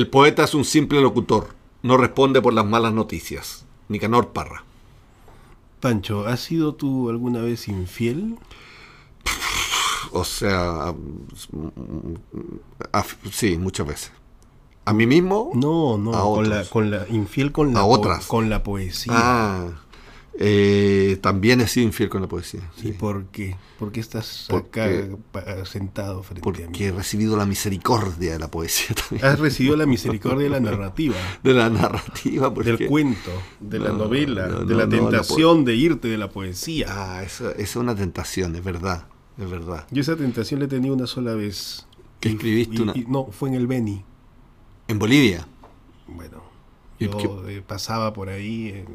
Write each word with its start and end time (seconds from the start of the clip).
El 0.00 0.08
poeta 0.08 0.44
es 0.44 0.54
un 0.54 0.64
simple 0.64 1.02
locutor, 1.02 1.48
no 1.82 1.98
responde 1.98 2.40
por 2.40 2.54
las 2.54 2.64
malas 2.64 2.94
noticias. 2.94 3.66
Nicanor 3.88 4.28
Parra. 4.28 4.64
Pancho, 5.78 6.26
¿has 6.26 6.40
sido 6.40 6.74
tú 6.74 7.10
alguna 7.10 7.42
vez 7.42 7.68
infiel? 7.68 8.38
O 10.12 10.24
sea, 10.24 10.94
sí, 13.30 13.58
muchas 13.58 13.86
veces. 13.86 14.12
¿A 14.86 14.94
mí 14.94 15.06
mismo? 15.06 15.50
No, 15.52 15.98
no, 15.98 16.12
con 16.12 16.48
la, 16.48 16.64
con 16.64 16.90
la, 16.90 17.06
infiel 17.10 17.52
con 17.52 17.74
la, 17.74 17.80
a 17.80 17.84
otras. 17.84 18.24
con 18.24 18.48
la 18.48 18.62
poesía. 18.62 19.12
Ah, 19.14 19.68
eh, 20.38 21.18
también 21.20 21.60
he 21.60 21.66
sido 21.66 21.86
infiel 21.86 22.08
con 22.08 22.22
la 22.22 22.28
poesía. 22.28 22.60
¿Y 22.82 22.92
por 22.92 23.26
qué? 23.26 23.56
¿Por 23.78 23.92
qué 23.92 24.00
estás 24.00 24.48
acá 24.50 24.88
sentado 25.64 26.22
frente 26.22 26.42
porque 26.42 26.64
a 26.64 26.66
mí? 26.66 26.72
Porque 26.72 26.88
he 26.88 26.92
recibido 26.92 27.36
la 27.36 27.46
misericordia 27.46 28.32
de 28.32 28.38
la 28.38 28.50
poesía 28.50 28.94
también. 28.94 29.26
Has 29.26 29.38
recibido 29.38 29.76
la 29.76 29.86
misericordia 29.86 30.44
de 30.44 30.50
la 30.50 30.60
narrativa. 30.60 31.16
de 31.42 31.52
la 31.52 31.68
narrativa. 31.68 32.50
Del 32.50 32.86
cuento, 32.86 33.30
de 33.58 33.78
la 33.80 33.92
novela, 33.92 34.46
de 34.48 34.74
la 34.74 34.88
tentación 34.88 35.64
de 35.64 35.74
irte 35.74 36.08
de 36.08 36.18
la 36.18 36.30
poesía. 36.30 36.86
Ah, 36.88 37.22
eso, 37.22 37.50
es 37.50 37.76
una 37.76 37.94
tentación, 37.94 38.54
es 38.54 38.64
verdad, 38.64 39.08
es 39.36 39.50
verdad. 39.50 39.86
Yo 39.90 40.00
esa 40.00 40.16
tentación 40.16 40.60
la 40.60 40.66
he 40.66 40.68
tenido 40.68 40.94
una 40.94 41.06
sola 41.06 41.34
vez. 41.34 41.86
¿Qué 42.20 42.30
escribiste 42.30 42.82
una? 42.82 42.94
no, 43.08 43.26
fue 43.30 43.48
en 43.48 43.56
el 43.56 43.66
Beni. 43.66 44.04
¿En 44.88 44.98
Bolivia? 44.98 45.46
Bueno, 46.06 46.42
yo 46.98 47.48
eh, 47.48 47.62
pasaba 47.66 48.12
por 48.12 48.28
ahí 48.28 48.68
en 48.68 48.86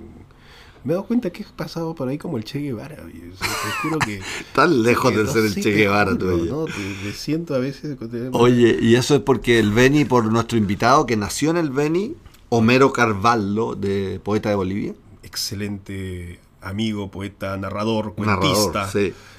me 0.85 0.93
he 0.93 0.95
dado 0.95 1.07
cuenta 1.07 1.31
que 1.31 1.41
he 1.41 1.45
pasado 1.45 1.95
por 1.95 2.07
ahí 2.07 2.17
como 2.17 2.37
el 2.37 2.43
Che 2.43 2.59
Guevara. 2.59 2.95
que. 4.05 4.21
Tan 4.53 4.83
lejos 4.83 5.15
de 5.15 5.27
ser 5.27 5.45
el 5.45 5.55
Che 5.55 5.71
Guevara 5.71 6.15
tú. 6.17 6.45
¿no? 6.45 6.65
Me 7.03 7.11
siento 7.11 7.55
a 7.55 7.59
veces. 7.59 7.97
Oye, 8.31 8.77
y 8.79 8.95
eso 8.95 9.15
es 9.15 9.21
porque 9.21 9.59
el 9.59 9.71
Beni, 9.71 10.05
por 10.05 10.31
nuestro 10.31 10.57
invitado 10.57 11.05
que 11.05 11.17
nació 11.17 11.49
en 11.49 11.57
el 11.57 11.71
Beni, 11.71 12.15
Homero 12.49 12.93
Carvalho, 12.93 13.75
de 13.75 14.21
Poeta 14.23 14.49
de 14.49 14.55
Bolivia. 14.55 14.93
Excelente 15.23 16.39
amigo, 16.65 17.09
poeta, 17.11 17.55
narrador, 17.57 18.15
cuentista. 18.15 18.89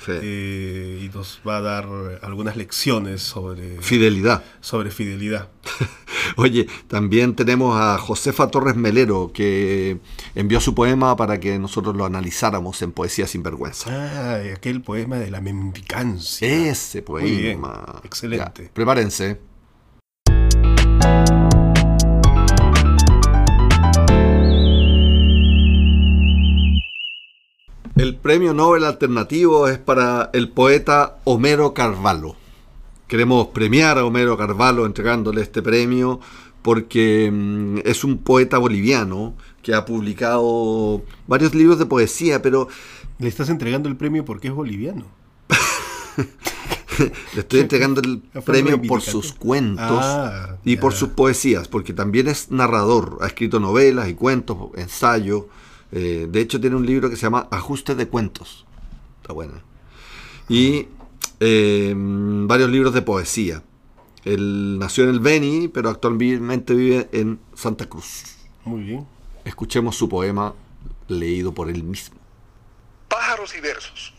Eh, 0.09 1.01
y 1.03 1.09
nos 1.15 1.41
va 1.47 1.57
a 1.57 1.61
dar 1.61 1.89
algunas 2.23 2.57
lecciones 2.57 3.23
sobre 3.23 3.81
fidelidad. 3.83 4.45
Sobre 4.61 4.91
fidelidad. 4.91 5.49
Oye, 6.37 6.67
también 6.89 7.35
tenemos 7.35 7.79
a 7.79 7.99
Josefa 7.99 8.49
Torres 8.49 8.77
Melero, 8.77 9.33
que 9.35 9.99
envió 10.35 10.61
su 10.61 10.75
poema 10.75 11.17
para 11.17 11.41
que 11.41 11.59
nosotros 11.59 11.97
lo 11.97 12.05
analizáramos 12.05 12.81
en 12.83 12.93
Poesía 12.93 13.27
sin 13.27 13.43
vergüenza. 13.43 13.91
Ah, 13.91 14.41
aquel 14.55 14.83
poema 14.83 15.17
de 15.17 15.31
la 15.31 15.41
mendicancia. 15.41 16.49
Ese 16.71 17.03
poema. 17.03 18.01
excelente. 18.05 18.71
prepárense. 18.73 19.41
El 27.97 28.15
premio 28.15 28.53
Nobel 28.53 28.85
alternativo 28.85 29.69
es 29.69 29.79
para 29.79 30.29
el 30.35 30.51
poeta 30.51 31.17
Homero 31.25 31.73
Carvalho. 31.73 32.37
Queremos 33.09 33.47
premiar 33.49 33.97
a 33.97 34.05
Homero 34.05 34.37
Carvalho 34.37 34.85
entregándole 34.85 35.41
este 35.41 35.63
premio 35.63 36.21
porque 36.61 37.31
mm, 37.33 37.79
es 37.87 38.05
un 38.05 38.19
poeta 38.19 38.59
boliviano 38.59 39.35
que 39.63 39.73
ha 39.73 39.87
publicado 39.87 41.05
varios 41.27 41.55
libros 41.55 41.79
de 41.79 41.87
poesía, 41.87 42.43
pero... 42.43 42.69
Le 43.19 43.29
estás 43.29 43.49
entregando 43.49 43.89
el 43.89 43.97
premio 43.97 44.27
porque 44.27 44.49
es 44.49 44.55
boliviano. 44.55 45.07
Le 47.35 47.41
estoy 47.41 47.61
entregando 47.61 48.03
el 48.03 48.21
premio 48.45 48.81
por 48.83 49.01
sus 49.01 49.33
cuentos 49.33 50.03
ah, 50.03 50.57
y 50.67 50.77
por 50.77 50.93
sus 50.93 51.09
poesías, 51.11 51.67
porque 51.67 51.95
también 51.95 52.29
es 52.29 52.51
narrador, 52.51 53.17
ha 53.23 53.27
escrito 53.27 53.59
novelas 53.59 54.11
y 54.11 54.15
cuentos, 54.15 54.59
ensayos. 54.77 55.45
Eh, 55.99 56.27
de 56.29 56.41
hecho, 56.43 56.61
tiene 56.61 56.77
un 56.77 56.85
libro 56.85 57.09
que 57.09 57.17
se 57.17 57.23
llama 57.23 57.49
Ajuste 57.51 57.95
de 57.95 58.07
Cuentos. 58.07 58.67
Está 59.23 59.33
bueno. 59.33 59.63
Y 60.47 60.89
eh, 61.41 61.95
varios 61.97 62.69
libros 62.69 62.93
de 62.93 63.01
poesía. 63.01 63.63
Él 64.23 64.79
nació 64.79 65.05
en 65.05 65.11
el 65.11 65.21
Beni, 65.21 65.69
pero 65.69 65.89
actualmente 65.89 66.75
vive 66.75 67.09
en 67.13 67.41
Santa 67.55 67.89
Cruz. 67.89 68.25
Muy 68.67 68.83
bien. 68.83 69.07
Escuchemos 69.47 69.97
su 69.97 70.07
poema 70.07 70.55
leído 71.09 71.55
por 71.55 71.71
él 71.71 71.83
mismo. 71.83 72.19
Pájaros 73.09 73.57
y 73.57 73.61
versos. 73.63 74.13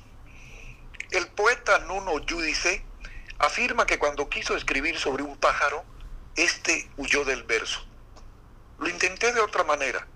El 1.12 1.28
poeta 1.28 1.86
Nuno 1.88 2.14
Judice 2.28 2.82
afirma 3.38 3.86
que 3.86 4.00
cuando 4.00 4.28
quiso 4.30 4.58
escribir 4.58 4.98
sobre 4.98 5.22
un 5.22 5.38
pájaro, 5.38 5.84
éste 6.38 6.90
huyó 6.98 7.24
del 7.24 7.44
verso. 7.44 7.82
Lo 8.80 8.90
intenté 8.90 9.32
de 9.32 9.42
otra 9.42 9.64
manera 9.64 10.08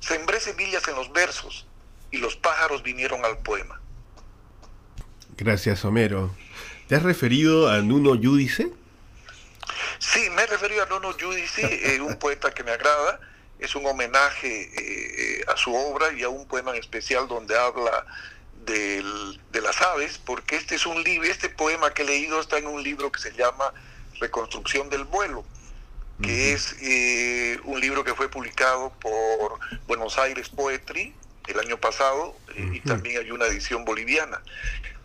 Sembré 0.00 0.40
semillas 0.40 0.86
en 0.88 0.94
los 0.94 1.12
versos 1.12 1.66
y 2.10 2.18
los 2.18 2.36
pájaros 2.36 2.82
vinieron 2.82 3.24
al 3.24 3.38
poema. 3.38 3.80
Gracias, 5.36 5.84
Homero. 5.84 6.34
¿Te 6.88 6.94
has 6.94 7.02
referido 7.02 7.68
a 7.68 7.80
Nuno 7.80 8.10
Judice? 8.10 8.70
Sí, 9.98 10.30
me 10.30 10.42
he 10.42 10.46
referido 10.46 10.82
a 10.84 10.86
Nuno 10.86 11.12
Judice, 11.12 11.94
eh, 11.94 12.00
un 12.00 12.16
poeta 12.18 12.52
que 12.52 12.62
me 12.62 12.70
agrada. 12.70 13.20
Es 13.58 13.74
un 13.74 13.86
homenaje 13.86 14.70
eh, 14.76 15.44
a 15.48 15.56
su 15.56 15.74
obra 15.74 16.12
y 16.12 16.22
a 16.22 16.28
un 16.28 16.46
poema 16.46 16.72
en 16.72 16.76
especial 16.76 17.26
donde 17.26 17.58
habla 17.58 18.04
de 18.66 19.02
las 19.62 19.80
aves, 19.80 20.18
porque 20.18 20.56
este 20.56 20.74
es 20.74 20.86
un 20.86 21.02
libro, 21.02 21.28
este 21.28 21.48
poema 21.48 21.94
que 21.94 22.02
he 22.02 22.04
leído 22.04 22.40
está 22.40 22.58
en 22.58 22.66
un 22.66 22.82
libro 22.82 23.12
que 23.12 23.20
se 23.20 23.32
llama 23.32 23.72
Reconstrucción 24.18 24.90
del 24.90 25.04
vuelo 25.04 25.44
que 26.22 26.52
es 26.52 26.76
eh, 26.80 27.58
un 27.64 27.80
libro 27.80 28.04
que 28.04 28.14
fue 28.14 28.28
publicado 28.28 28.92
por 29.00 29.58
Buenos 29.86 30.18
Aires 30.18 30.48
Poetry 30.48 31.14
el 31.46 31.60
año 31.60 31.78
pasado 31.78 32.36
eh, 32.54 32.70
y 32.74 32.80
también 32.80 33.18
hay 33.22 33.30
una 33.30 33.46
edición 33.46 33.84
boliviana. 33.84 34.40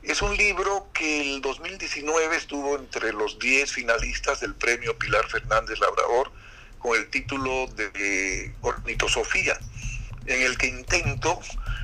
Es 0.03 0.21
un 0.21 0.35
libro 0.35 0.87
que 0.93 1.21
el 1.21 1.41
2019 1.41 2.35
estuvo 2.35 2.75
entre 2.75 3.13
los 3.13 3.37
10 3.37 3.71
finalistas 3.71 4.39
del 4.39 4.55
premio 4.55 4.97
Pilar 4.97 5.27
Fernández 5.29 5.79
Labrador 5.79 6.31
con 6.79 6.97
el 6.97 7.07
título 7.09 7.67
de 7.67 8.53
Ornitosofía, 8.61 9.59
en 10.25 10.41
el 10.41 10.57
que 10.57 10.67
intento 10.67 11.39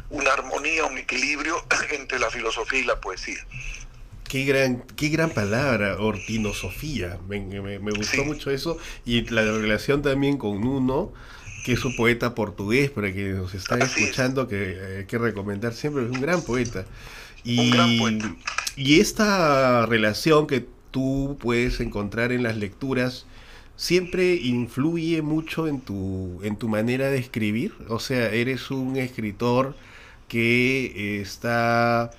una 0.10 0.34
armonía, 0.34 0.86
un 0.86 0.98
equilibrio 0.98 1.64
entre 1.92 2.18
la 2.18 2.32
filosofía 2.32 2.80
y 2.80 2.84
la 2.86 3.00
poesía. 3.00 3.46
Qué 4.28 4.44
gran, 4.44 4.84
qué 4.96 5.10
gran 5.10 5.30
palabra, 5.30 5.98
ortinosofía. 6.00 7.18
Me, 7.30 7.40
me, 7.40 7.92
gustó 7.92 8.26
mucho 8.26 8.52
eso. 8.52 8.78
Y 9.06 9.22
la 9.30 9.42
relación 9.44 10.02
también 10.02 10.38
con 10.38 10.68
uno, 10.68 11.14
que 11.64 11.74
es 11.74 11.86
un 11.86 11.96
poeta 11.96 12.36
portugués, 12.36 12.90
para 12.90 13.14
que 13.14 13.30
nos 13.30 13.54
está 13.54 13.78
escuchando, 13.78 14.48
que 14.48 14.98
hay 14.98 15.06
que 15.06 15.18
recomendar 15.18 15.74
siempre, 15.74 16.04
es 16.04 16.12
un 16.12 16.22
gran 16.22 16.42
poeta. 16.42 16.86
Y, 17.46 17.60
un 17.60 17.72
gran 17.72 17.98
poeta. 17.98 18.36
Y 18.76 19.00
esta 19.00 19.86
relación 19.86 20.46
que 20.46 20.66
tú 20.92 21.38
puedes 21.40 21.80
encontrar 21.80 22.34
en 22.34 22.44
las 22.44 22.58
lecturas, 22.58 23.26
siempre 23.78 24.36
influye 24.36 25.22
mucho 25.22 25.68
en 25.68 25.80
tu, 25.80 26.42
en 26.44 26.58
tu 26.58 26.68
manera 26.68 27.10
de 27.10 27.18
escribir. 27.18 27.74
O 27.88 28.00
sea, 28.00 28.30
eres 28.30 28.72
un 28.72 28.98
escritor 28.98 29.76
que 30.28 31.22
está 31.22 32.12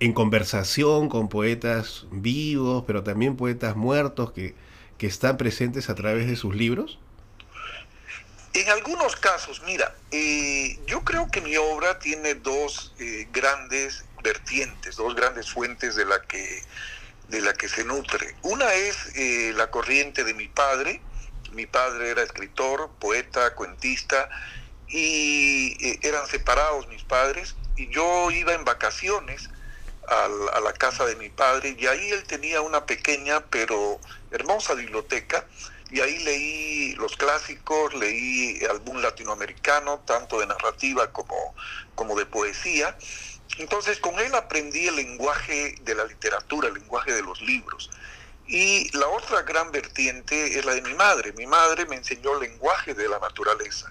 en 0.00 0.12
conversación 0.12 1.08
con 1.08 1.28
poetas 1.28 2.06
vivos, 2.10 2.84
pero 2.86 3.02
también 3.02 3.36
poetas 3.36 3.76
muertos 3.76 4.32
que, 4.32 4.54
que 4.98 5.06
están 5.06 5.36
presentes 5.36 5.88
a 5.88 5.94
través 5.94 6.26
de 6.26 6.36
sus 6.36 6.54
libros? 6.54 6.98
En 8.52 8.68
algunos 8.70 9.16
casos, 9.16 9.62
mira, 9.66 9.94
eh, 10.10 10.78
yo 10.86 11.04
creo 11.04 11.30
que 11.30 11.42
mi 11.42 11.56
obra 11.56 11.98
tiene 11.98 12.34
dos 12.34 12.94
eh, 12.98 13.28
grandes 13.30 14.04
vertientes, 14.22 14.96
dos 14.96 15.14
grandes 15.14 15.50
fuentes 15.50 15.94
de 15.94 16.06
la 16.06 16.22
que, 16.22 16.62
de 17.28 17.42
la 17.42 17.52
que 17.52 17.68
se 17.68 17.84
nutre. 17.84 18.34
Una 18.42 18.72
es 18.72 19.14
eh, 19.14 19.52
la 19.54 19.70
corriente 19.70 20.24
de 20.24 20.32
mi 20.32 20.48
padre. 20.48 21.02
Mi 21.52 21.66
padre 21.66 22.10
era 22.10 22.22
escritor, 22.22 22.90
poeta, 22.98 23.54
cuentista, 23.54 24.28
y 24.88 25.76
eran 26.06 26.26
separados 26.26 26.86
mis 26.88 27.02
padres, 27.02 27.56
y 27.76 27.88
yo 27.88 28.30
iba 28.30 28.54
en 28.54 28.64
vacaciones 28.64 29.50
a 30.08 30.60
la 30.60 30.72
casa 30.72 31.04
de 31.04 31.16
mi 31.16 31.28
padre 31.30 31.76
y 31.78 31.86
ahí 31.86 32.10
él 32.10 32.24
tenía 32.24 32.60
una 32.60 32.86
pequeña 32.86 33.40
pero 33.50 34.00
hermosa 34.30 34.74
biblioteca 34.74 35.46
y 35.90 36.00
ahí 36.00 36.18
leí 36.24 36.94
los 36.96 37.16
clásicos, 37.16 37.94
leí 37.94 38.58
álbum 38.68 38.98
latinoamericano, 38.98 40.00
tanto 40.00 40.40
de 40.40 40.46
narrativa 40.46 41.12
como, 41.12 41.54
como 41.94 42.16
de 42.16 42.26
poesía. 42.26 42.96
Entonces 43.58 44.00
con 44.00 44.18
él 44.18 44.34
aprendí 44.34 44.88
el 44.88 44.96
lenguaje 44.96 45.76
de 45.82 45.94
la 45.94 46.04
literatura, 46.04 46.68
el 46.68 46.74
lenguaje 46.74 47.12
de 47.12 47.22
los 47.22 47.40
libros. 47.40 47.90
Y 48.48 48.96
la 48.96 49.08
otra 49.08 49.42
gran 49.42 49.70
vertiente 49.70 50.58
es 50.58 50.64
la 50.64 50.74
de 50.74 50.82
mi 50.82 50.94
madre. 50.94 51.32
Mi 51.32 51.46
madre 51.46 51.86
me 51.86 51.96
enseñó 51.96 52.34
el 52.34 52.50
lenguaje 52.50 52.94
de 52.94 53.08
la 53.08 53.18
naturaleza. 53.18 53.90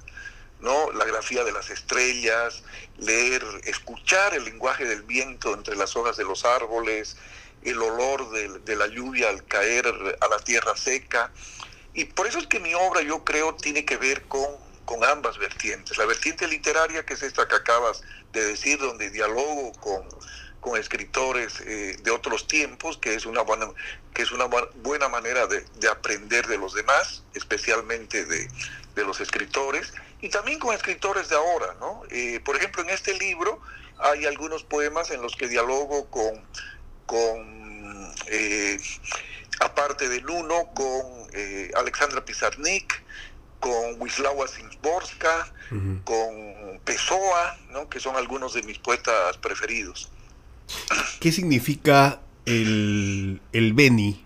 La 0.65 1.05
grafía 1.05 1.43
de 1.43 1.51
las 1.51 1.69
estrellas, 1.69 2.63
leer, 2.97 3.43
escuchar 3.65 4.33
el 4.33 4.45
lenguaje 4.45 4.85
del 4.85 5.03
viento 5.03 5.53
entre 5.53 5.75
las 5.75 5.95
hojas 5.95 6.17
de 6.17 6.23
los 6.23 6.43
árboles, 6.43 7.17
el 7.61 7.79
olor 7.79 8.31
de, 8.31 8.75
la 8.75 8.87
lluvia 8.87 9.29
al 9.29 9.45
caer 9.45 9.85
a 9.85 10.27
la 10.27 10.39
tierra 10.39 10.75
seca. 10.75 11.31
Y 11.93 12.05
por 12.05 12.25
eso 12.25 12.39
es 12.39 12.47
que 12.47 12.59
mi 12.59 12.73
obra, 12.73 13.03
yo 13.03 13.23
creo, 13.23 13.53
tiene 13.53 13.85
que 13.85 13.97
ver 13.97 14.23
con, 14.23 14.49
ambas 15.07 15.37
vertientes. 15.37 15.99
La 15.99 16.05
vertiente 16.05 16.47
literaria, 16.47 17.05
que 17.05 17.13
es 17.13 17.21
esta 17.21 17.47
que 17.47 17.55
acabas 17.55 18.01
de 18.33 18.43
decir, 18.43 18.79
donde 18.79 19.11
dialogo 19.11 19.71
con, 19.73 20.03
escritores 20.79 21.61
eh, 21.61 21.95
de 22.01 22.09
otros 22.09 22.47
tiempos, 22.47 22.97
que 22.97 23.13
es 23.13 23.27
una 23.27 23.41
buena, 23.41 23.67
que 24.15 24.23
es 24.23 24.31
una 24.31 24.45
buena 24.45 25.09
manera 25.09 25.45
de, 25.45 25.63
de 25.75 25.87
aprender 25.87 26.47
de 26.47 26.57
los 26.57 26.73
demás, 26.73 27.21
especialmente 27.35 28.25
de, 28.25 28.49
los 28.95 29.19
escritores, 29.19 29.93
y 30.25 30.29
también 30.29 30.59
con 30.59 30.73
escritores 30.73 31.29
de 31.29 31.35
ahora. 31.35 31.75
¿no? 31.79 32.01
Eh, 32.09 32.39
por 32.43 32.55
ejemplo, 32.55 32.81
en 32.81 32.89
este 32.89 33.17
libro 33.17 33.61
hay 33.99 34.25
algunos 34.25 34.63
poemas 34.63 35.11
en 35.11 35.21
los 35.21 35.35
que 35.35 35.47
dialogo 35.47 36.09
con, 36.09 36.41
con 37.05 38.13
eh, 38.27 38.77
aparte 39.59 40.09
del 40.09 40.29
uno, 40.29 40.69
con 40.73 41.25
Alexandra 41.75 42.23
Pizarnik, 42.23 43.03
con 43.59 44.01
Wisława 44.01 44.47
Szymborska, 44.47 45.53
con 46.03 46.79
Pessoa, 46.85 47.57
¿no? 47.71 47.89
que 47.89 47.99
son 47.99 48.15
algunos 48.15 48.53
de 48.53 48.63
mis 48.63 48.79
poetas 48.79 49.37
preferidos. 49.37 50.09
¿Qué 51.19 51.31
significa 51.31 52.21
el, 52.45 53.41
el 53.53 53.73
Beni 53.73 54.23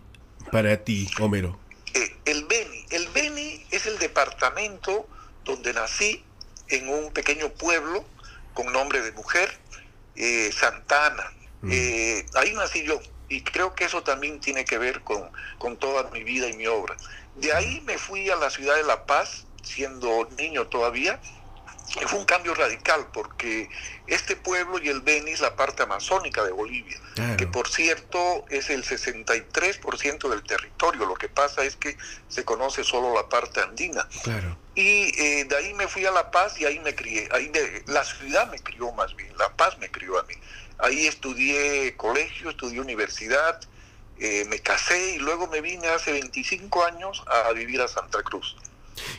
para 0.51 0.83
ti, 0.83 1.09
Homero? 1.19 1.59
Eh, 1.93 2.15
el 2.25 2.45
Beni. 2.45 2.85
El 2.89 3.07
Beni 3.09 3.65
es 3.71 3.85
el 3.85 3.97
departamento 3.99 5.07
donde 5.49 5.73
nací 5.73 6.23
en 6.67 6.89
un 6.89 7.11
pequeño 7.11 7.49
pueblo 7.49 8.05
con 8.53 8.71
nombre 8.71 9.01
de 9.01 9.11
mujer, 9.11 9.49
eh, 10.15 10.51
Santana. 10.51 11.31
Mm. 11.61 11.69
Eh, 11.71 12.25
ahí 12.35 12.53
nací 12.53 12.83
yo 12.83 12.99
y 13.27 13.41
creo 13.41 13.75
que 13.75 13.85
eso 13.85 14.03
también 14.03 14.39
tiene 14.39 14.65
que 14.65 14.77
ver 14.77 15.01
con, 15.01 15.29
con 15.57 15.77
toda 15.77 16.09
mi 16.11 16.23
vida 16.23 16.47
y 16.47 16.53
mi 16.53 16.67
obra. 16.67 16.95
De 17.35 17.53
ahí 17.53 17.81
me 17.85 17.97
fui 17.97 18.29
a 18.29 18.35
la 18.35 18.49
ciudad 18.49 18.75
de 18.75 18.83
La 18.83 19.05
Paz, 19.05 19.45
siendo 19.63 20.27
niño 20.37 20.67
todavía, 20.67 21.19
fue 22.07 22.19
un 22.19 22.25
cambio 22.25 22.53
radical 22.53 23.07
porque 23.11 23.69
este 24.07 24.35
pueblo 24.35 24.79
y 24.81 24.89
el 24.89 25.01
Beni 25.01 25.31
es 25.31 25.41
la 25.41 25.55
parte 25.55 25.83
amazónica 25.83 26.43
de 26.43 26.51
Bolivia, 26.51 26.97
que 27.37 27.47
por 27.47 27.67
cierto 27.67 28.45
es 28.49 28.69
el 28.69 28.83
63% 28.83 30.29
del 30.29 30.43
territorio. 30.43 31.05
Lo 31.05 31.15
que 31.15 31.29
pasa 31.29 31.63
es 31.63 31.75
que 31.75 31.97
se 32.27 32.45
conoce 32.45 32.83
solo 32.83 33.13
la 33.13 33.27
parte 33.27 33.61
andina. 33.61 34.07
Y 34.79 35.11
eh, 35.19 35.43
de 35.43 35.57
ahí 35.57 35.73
me 35.73 35.89
fui 35.89 36.05
a 36.05 36.11
La 36.11 36.31
Paz 36.31 36.57
y 36.57 36.63
ahí 36.65 36.79
me 36.79 36.95
crié. 36.95 37.27
Ahí 37.33 37.51
la 37.87 38.03
ciudad 38.05 38.49
me 38.49 38.59
crió 38.59 38.93
más 38.93 39.13
bien, 39.13 39.37
La 39.37 39.49
Paz 39.49 39.77
me 39.77 39.91
crió 39.91 40.17
a 40.17 40.23
mí. 40.23 40.35
Ahí 40.77 41.05
estudié 41.05 41.95
colegio, 41.97 42.49
estudié 42.49 42.79
universidad, 42.79 43.59
eh, 44.19 44.45
me 44.49 44.59
casé 44.59 45.15
y 45.15 45.19
luego 45.19 45.47
me 45.47 45.59
vine 45.59 45.87
hace 45.87 46.13
25 46.13 46.85
años 46.85 47.21
a 47.27 47.51
vivir 47.51 47.81
a 47.81 47.89
Santa 47.89 48.23
Cruz. 48.23 48.55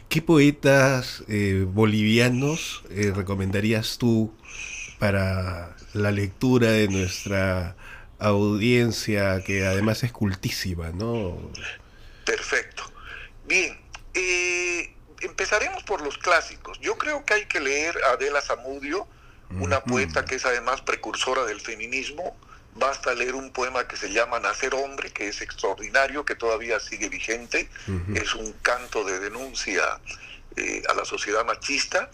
¿Qué 0.09 0.23
poetas 0.23 1.25
eh, 1.29 1.67
bolivianos 1.67 2.83
eh, 2.89 3.13
recomendarías 3.15 3.99
tú 3.99 4.35
para 4.99 5.77
la 5.93 6.11
lectura 6.11 6.71
de 6.71 6.89
nuestra 6.89 7.77
audiencia, 8.19 9.45
que 9.45 9.67
además 9.67 10.05
es 10.05 10.13
cultísima, 10.13 10.89
¿no? 10.89 11.53
Perfecto. 12.25 12.85
Bien, 13.47 13.79
eh, 14.15 14.95
empezaremos 15.21 15.83
por 15.85 16.03
los 16.03 16.19
clásicos. 16.19 16.79
Yo 16.81 16.97
creo 16.99 17.25
que 17.25 17.35
hay 17.35 17.47
que 17.47 17.61
leer 17.61 17.97
a 18.05 18.13
Adela 18.13 18.41
Zamudio, 18.41 19.07
una 19.59 19.83
poeta 19.83 20.25
que 20.25 20.37
es 20.37 20.47
además 20.47 20.81
precursora 20.81 21.45
del 21.45 21.61
feminismo, 21.61 22.37
Basta 22.75 23.15
leer 23.15 23.35
un 23.35 23.51
poema 23.51 23.87
que 23.89 23.97
se 23.97 24.13
llama 24.13 24.39
Nacer 24.39 24.75
Hombre, 24.75 25.11
que 25.11 25.29
es 25.29 25.41
extraordinario, 25.41 26.25
que 26.25 26.37
todavía 26.37 26.79
sigue 26.79 27.09
vigente. 27.09 27.69
Es 28.15 28.35
un 28.35 28.53
canto 28.63 29.05
de 29.05 29.19
denuncia 29.19 29.83
eh, 30.57 30.83
a 30.89 30.95
la 30.95 31.05
sociedad 31.05 31.45
machista. 31.45 32.11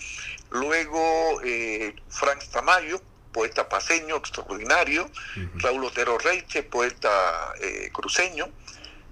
Luego, 0.50 1.40
eh, 1.44 1.94
Frank 2.08 2.42
Tamayo, 2.50 3.02
poeta 3.32 3.68
paseño 3.68 4.16
extraordinario. 4.16 5.10
Raúl 5.56 5.84
Otero 5.84 6.16
Reiche, 6.16 6.62
poeta 6.62 7.52
eh, 7.60 7.90
cruceño. 7.92 8.48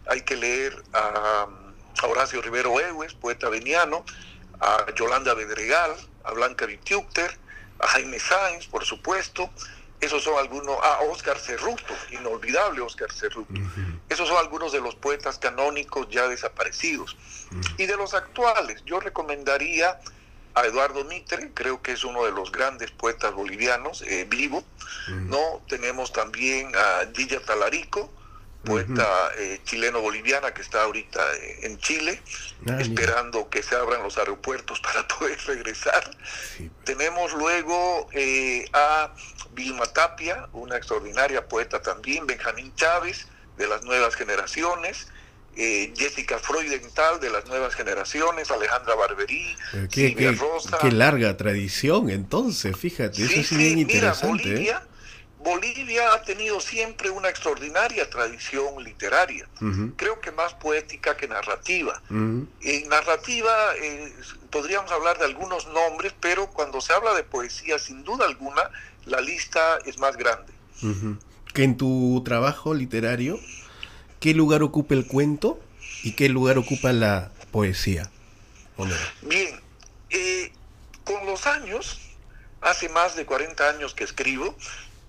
Hay 0.07 0.23
que 0.23 0.37
leer 0.37 0.83
a, 0.95 1.47
Horacio 2.03 2.43
Rivero 2.43 2.79
Egues, 2.81 3.15
poeta 3.15 3.49
veniano. 3.49 4.05
A 4.61 4.87
Yolanda 4.95 5.35
Bedregal, 5.35 5.95
a 6.25 6.33
Blanca 6.33 6.65
Vitiúcter, 6.65 7.39
a 7.81 7.89
Jaime 7.89 8.19
Sáenz, 8.19 8.67
por 8.67 8.85
supuesto 8.85 9.51
esos 10.05 10.23
son 10.23 10.39
algunos, 10.39 10.77
ah, 10.83 10.99
Oscar 11.11 11.39
Cerruto, 11.39 11.95
inolvidable 12.11 12.83
Oscar 12.83 13.11
Cerruto. 13.11 13.55
Esos 14.09 14.29
son 14.29 14.37
algunos 14.37 14.73
de 14.73 14.81
los 14.81 14.95
poetas 14.95 15.39
canónicos 15.39 16.09
ya 16.11 16.29
desaparecidos. 16.29 17.17
Y 17.79 17.87
de 17.87 17.97
los 17.97 18.13
actuales, 18.13 18.83
yo 18.85 19.01
recomendaría 19.01 19.99
a 20.55 20.67
Eduardo 20.67 21.05
Mitre, 21.05 21.53
creo 21.55 21.83
que 21.83 21.93
es 21.93 22.05
uno 22.05 22.25
de 22.25 22.33
los 22.33 22.53
grandes 22.53 22.91
poetas 22.91 23.33
bolivianos, 23.33 24.03
eh, 24.03 24.27
vivo. 24.29 24.63
¿no? 25.09 25.63
Tenemos 25.69 26.13
también 26.13 26.71
a 26.77 27.07
Dilla 27.07 27.41
Talarico, 27.41 28.13
poeta 28.65 29.31
eh, 29.39 29.61
chileno-boliviana 29.65 30.53
que 30.53 30.63
está 30.63 30.83
ahorita 30.83 31.21
eh, 31.37 31.59
en 31.63 31.79
Chile, 31.79 32.21
ah, 32.69 32.79
esperando 32.81 33.49
que 33.49 33.63
se 33.63 33.77
abran 33.77 34.03
los 34.03 34.19
aeropuertos 34.19 34.81
para 34.81 35.07
poder 35.19 35.39
regresar. 35.47 36.11
Tenemos 36.85 37.33
luego 37.35 38.09
a 38.73 39.13
Vilma 39.53 39.87
Tapia, 39.87 40.49
una 40.53 40.77
extraordinaria 40.77 41.47
poeta 41.47 41.81
también, 41.81 42.27
Benjamín 42.27 42.75
Chávez, 42.75 43.29
de 43.57 43.69
las 43.69 43.85
nuevas 43.85 44.15
generaciones, 44.17 45.07
eh, 45.57 45.93
Jessica 45.97 46.39
Freudenthal, 46.39 47.21
de 47.21 47.31
las 47.31 47.47
nuevas 47.47 47.75
generaciones, 47.75 48.51
Alejandra 48.51 48.97
Barberí, 48.97 49.55
qué, 49.91 50.09
Silvia 50.09 50.33
Rosa. 50.33 50.79
Qué 50.79 50.91
larga 50.91 51.37
tradición, 51.37 52.11
entonces, 52.11 52.77
fíjate, 52.77 53.25
eso 53.25 53.41
es 53.41 53.57
bien 53.57 53.79
interesante. 53.79 54.49
Mira, 54.49 54.55
¿eh? 54.55 54.55
Bolivia, 54.55 54.87
ha 56.13 56.23
tenido 56.23 56.61
siempre 56.61 57.11
una 57.11 57.29
extraordinaria 57.29 58.09
tradición 58.09 58.83
literaria, 58.83 59.47
creo 59.97 60.21
que 60.21 60.33
más 60.33 60.55
poética 60.55 61.17
que 61.17 61.29
narrativa. 61.29 62.03
En 62.11 62.89
narrativa 62.89 63.53
eh, 63.81 64.13
podríamos 64.51 64.91
hablar 64.91 65.19
de 65.19 65.25
algunos 65.25 65.67
nombres, 65.69 66.15
pero 66.21 66.49
cuando 66.49 66.81
se 66.81 66.93
habla 66.93 67.15
de 67.15 67.25
poesía, 67.25 67.79
sin 67.79 68.05
duda 68.05 68.27
alguna, 68.27 68.71
la 69.05 69.21
lista 69.21 69.79
es 69.85 69.99
más 69.99 70.17
grande. 70.17 70.53
Que 71.53 71.65
en 71.65 71.77
tu 71.77 72.23
trabajo 72.25 72.75
literario, 72.75 73.39
¿qué 74.21 74.35
lugar 74.35 74.63
ocupa 74.63 74.95
el 74.95 75.07
cuento 75.07 75.61
y 76.03 76.13
qué 76.13 76.29
lugar 76.29 76.59
ocupa 76.59 76.93
la 76.93 77.31
poesía? 77.51 78.11
Bien, 79.23 79.61
eh, 80.11 80.53
con 81.05 81.27
los 81.27 81.47
años, 81.47 82.01
hace 82.61 82.89
más 82.89 83.15
de 83.15 83.25
40 83.25 83.69
años 83.69 83.95
que 83.95 84.05
escribo, 84.05 84.57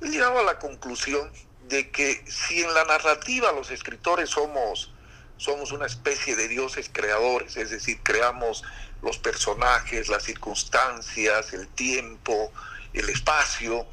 he 0.05 0.09
llegado 0.11 0.39
a 0.39 0.43
la 0.43 0.59
conclusión 0.59 1.31
de 1.67 1.89
que 1.89 2.23
si 2.27 2.61
en 2.61 2.73
la 2.73 2.85
narrativa 2.85 3.51
los 3.51 3.71
escritores 3.71 4.29
somos, 4.29 4.93
somos 5.37 5.71
una 5.71 5.87
especie 5.87 6.35
de 6.35 6.47
dioses 6.47 6.89
creadores, 6.91 7.57
es 7.57 7.71
decir, 7.71 7.99
creamos 8.03 8.63
los 9.01 9.17
personajes, 9.17 10.07
las 10.07 10.23
circunstancias, 10.23 11.53
el 11.53 11.67
tiempo, 11.69 12.51
el 12.93 13.09
espacio. 13.09 13.87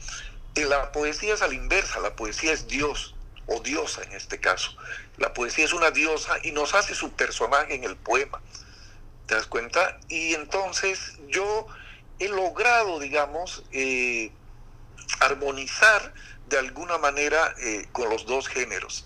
En 0.54 0.68
la 0.68 0.92
poesía 0.92 1.34
es 1.34 1.42
a 1.42 1.48
la 1.48 1.54
inversa, 1.54 2.00
la 2.00 2.14
poesía 2.14 2.52
es 2.52 2.68
Dios 2.68 3.14
o 3.46 3.60
diosa 3.60 4.02
en 4.02 4.12
este 4.12 4.38
caso. 4.38 4.70
La 5.16 5.32
poesía 5.32 5.64
es 5.64 5.72
una 5.72 5.90
diosa 5.90 6.36
y 6.42 6.52
nos 6.52 6.74
hace 6.74 6.94
su 6.94 7.12
personaje 7.12 7.74
en 7.74 7.84
el 7.84 7.96
poema. 7.96 8.40
¿Te 9.26 9.34
das 9.34 9.46
cuenta? 9.46 9.98
Y 10.08 10.34
entonces 10.34 11.18
yo 11.28 11.66
he 12.18 12.28
logrado, 12.28 13.00
digamos, 13.00 13.64
eh, 13.72 14.30
armonizar 15.32 16.12
de 16.48 16.58
alguna 16.58 16.98
manera 16.98 17.54
eh, 17.58 17.88
con 17.92 18.08
los 18.08 18.26
dos 18.26 18.48
géneros. 18.48 19.04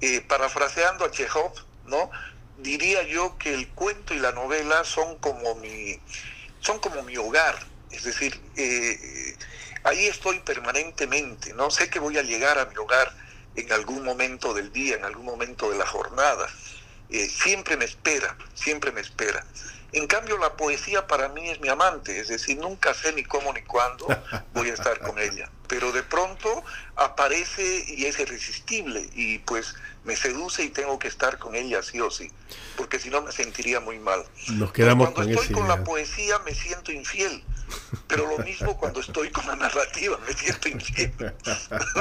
Eh, 0.00 0.20
parafraseando 0.20 1.04
a 1.04 1.10
Chekhov, 1.10 1.52
¿no? 1.86 2.10
Diría 2.58 3.02
yo 3.02 3.38
que 3.38 3.54
el 3.54 3.68
cuento 3.68 4.14
y 4.14 4.18
la 4.18 4.32
novela 4.32 4.84
son 4.84 5.18
como 5.18 5.54
mi, 5.56 5.98
son 6.60 6.78
como 6.78 7.02
mi 7.02 7.16
hogar, 7.16 7.56
es 7.90 8.04
decir, 8.04 8.40
eh, 8.56 9.36
ahí 9.84 10.06
estoy 10.06 10.40
permanentemente, 10.40 11.54
¿no? 11.54 11.70
Sé 11.70 11.88
que 11.88 11.98
voy 11.98 12.18
a 12.18 12.22
llegar 12.22 12.58
a 12.58 12.66
mi 12.66 12.76
hogar 12.76 13.12
en 13.56 13.72
algún 13.72 14.04
momento 14.04 14.54
del 14.54 14.72
día, 14.72 14.96
en 14.96 15.04
algún 15.04 15.26
momento 15.26 15.70
de 15.70 15.78
la 15.78 15.86
jornada. 15.86 16.48
Siempre 17.28 17.76
me 17.76 17.84
espera, 17.84 18.38
siempre 18.54 18.90
me 18.90 19.02
espera. 19.02 19.44
En 19.92 20.06
cambio, 20.06 20.38
la 20.38 20.56
poesía 20.56 21.06
para 21.06 21.28
mí 21.28 21.50
es 21.50 21.60
mi 21.60 21.68
amante, 21.68 22.18
es 22.18 22.28
decir, 22.28 22.56
nunca 22.56 22.94
sé 22.94 23.12
ni 23.12 23.24
cómo 23.24 23.52
ni 23.52 23.60
cuándo 23.62 24.06
voy 24.54 24.70
a 24.70 24.74
estar 24.74 24.98
con 25.00 25.18
ella. 25.18 25.50
Pero 25.72 25.90
de 25.90 26.02
pronto 26.02 26.62
aparece 26.96 27.86
y 27.88 28.04
es 28.04 28.20
irresistible 28.20 29.08
y 29.14 29.38
pues 29.38 29.74
me 30.04 30.14
seduce 30.16 30.62
y 30.64 30.68
tengo 30.68 30.98
que 30.98 31.08
estar 31.08 31.38
con 31.38 31.54
ella 31.54 31.82
sí 31.82 31.98
o 31.98 32.10
sí, 32.10 32.30
porque 32.76 32.98
si 32.98 33.08
no 33.08 33.22
me 33.22 33.32
sentiría 33.32 33.80
muy 33.80 33.98
mal. 33.98 34.22
Nos 34.48 34.70
quedamos 34.70 35.12
cuando 35.12 35.32
estoy 35.32 35.54
con 35.54 35.66
la 35.66 35.82
poesía 35.82 36.38
me 36.40 36.54
siento 36.54 36.92
infiel, 36.92 37.42
pero 38.06 38.26
lo 38.26 38.44
mismo 38.44 38.76
cuando 38.76 39.00
estoy 39.00 39.30
con 39.30 39.46
la 39.46 39.56
narrativa, 39.56 40.18
me 40.26 40.34
siento 40.34 40.68
infiel. 40.68 41.14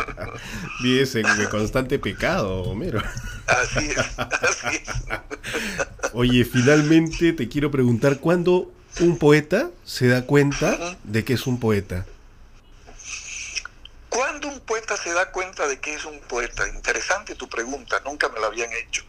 Vives 0.83 1.15
en 1.15 1.25
constante 1.49 1.97
pecado, 1.97 2.63
Homero. 2.63 3.01
Así 3.47 3.89
es, 3.89 4.19
así 4.19 4.83
es. 4.83 6.11
Oye, 6.11 6.43
finalmente 6.43 7.31
te 7.31 7.47
quiero 7.47 7.71
preguntar, 7.71 8.19
¿cuándo 8.19 8.69
un 8.99 9.17
poeta 9.17 9.69
se 9.85 10.09
da 10.09 10.25
cuenta 10.25 10.97
de 11.05 11.23
que 11.23 11.35
es 11.35 11.47
un 11.47 11.57
poeta? 11.57 12.05
¿Cuándo 14.11 14.49
un 14.49 14.59
poeta 14.59 14.97
se 14.97 15.10
da 15.21 15.31
cuenta 15.31 15.67
de 15.67 15.79
que 15.79 15.93
es 15.93 16.05
un 16.05 16.19
poeta? 16.21 16.67
Interesante 16.67 17.35
tu 17.35 17.47
pregunta, 17.47 18.01
nunca 18.03 18.29
me 18.29 18.39
la 18.39 18.47
habían 18.47 18.71
hecho. 18.73 19.03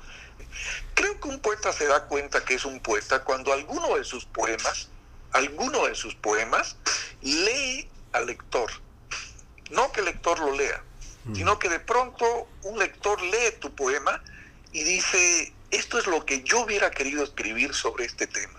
Creo 0.94 1.18
que 1.18 1.28
un 1.28 1.40
poeta 1.40 1.72
se 1.72 1.86
da 1.86 2.04
cuenta 2.04 2.44
que 2.44 2.54
es 2.54 2.64
un 2.66 2.80
poeta 2.80 3.24
cuando 3.24 3.52
alguno 3.52 3.96
de 3.96 4.04
sus 4.04 4.26
poemas, 4.26 4.88
alguno 5.32 5.86
de 5.86 5.94
sus 5.94 6.14
poemas, 6.14 6.76
lee 7.22 7.88
al 8.12 8.26
lector. 8.26 8.70
No 9.70 9.90
que 9.90 10.00
el 10.00 10.06
lector 10.06 10.38
lo 10.38 10.54
lea, 10.54 10.82
mm. 11.24 11.34
sino 11.34 11.58
que 11.58 11.70
de 11.70 11.80
pronto 11.80 12.46
un 12.62 12.78
lector 12.78 13.22
lee 13.22 13.56
tu 13.58 13.74
poema 13.74 14.22
y 14.72 14.84
dice, 14.84 15.52
esto 15.70 15.98
es 15.98 16.06
lo 16.06 16.26
que 16.26 16.42
yo 16.42 16.60
hubiera 16.60 16.90
querido 16.90 17.24
escribir 17.24 17.72
sobre 17.74 18.04
este 18.04 18.26
tema. 18.26 18.58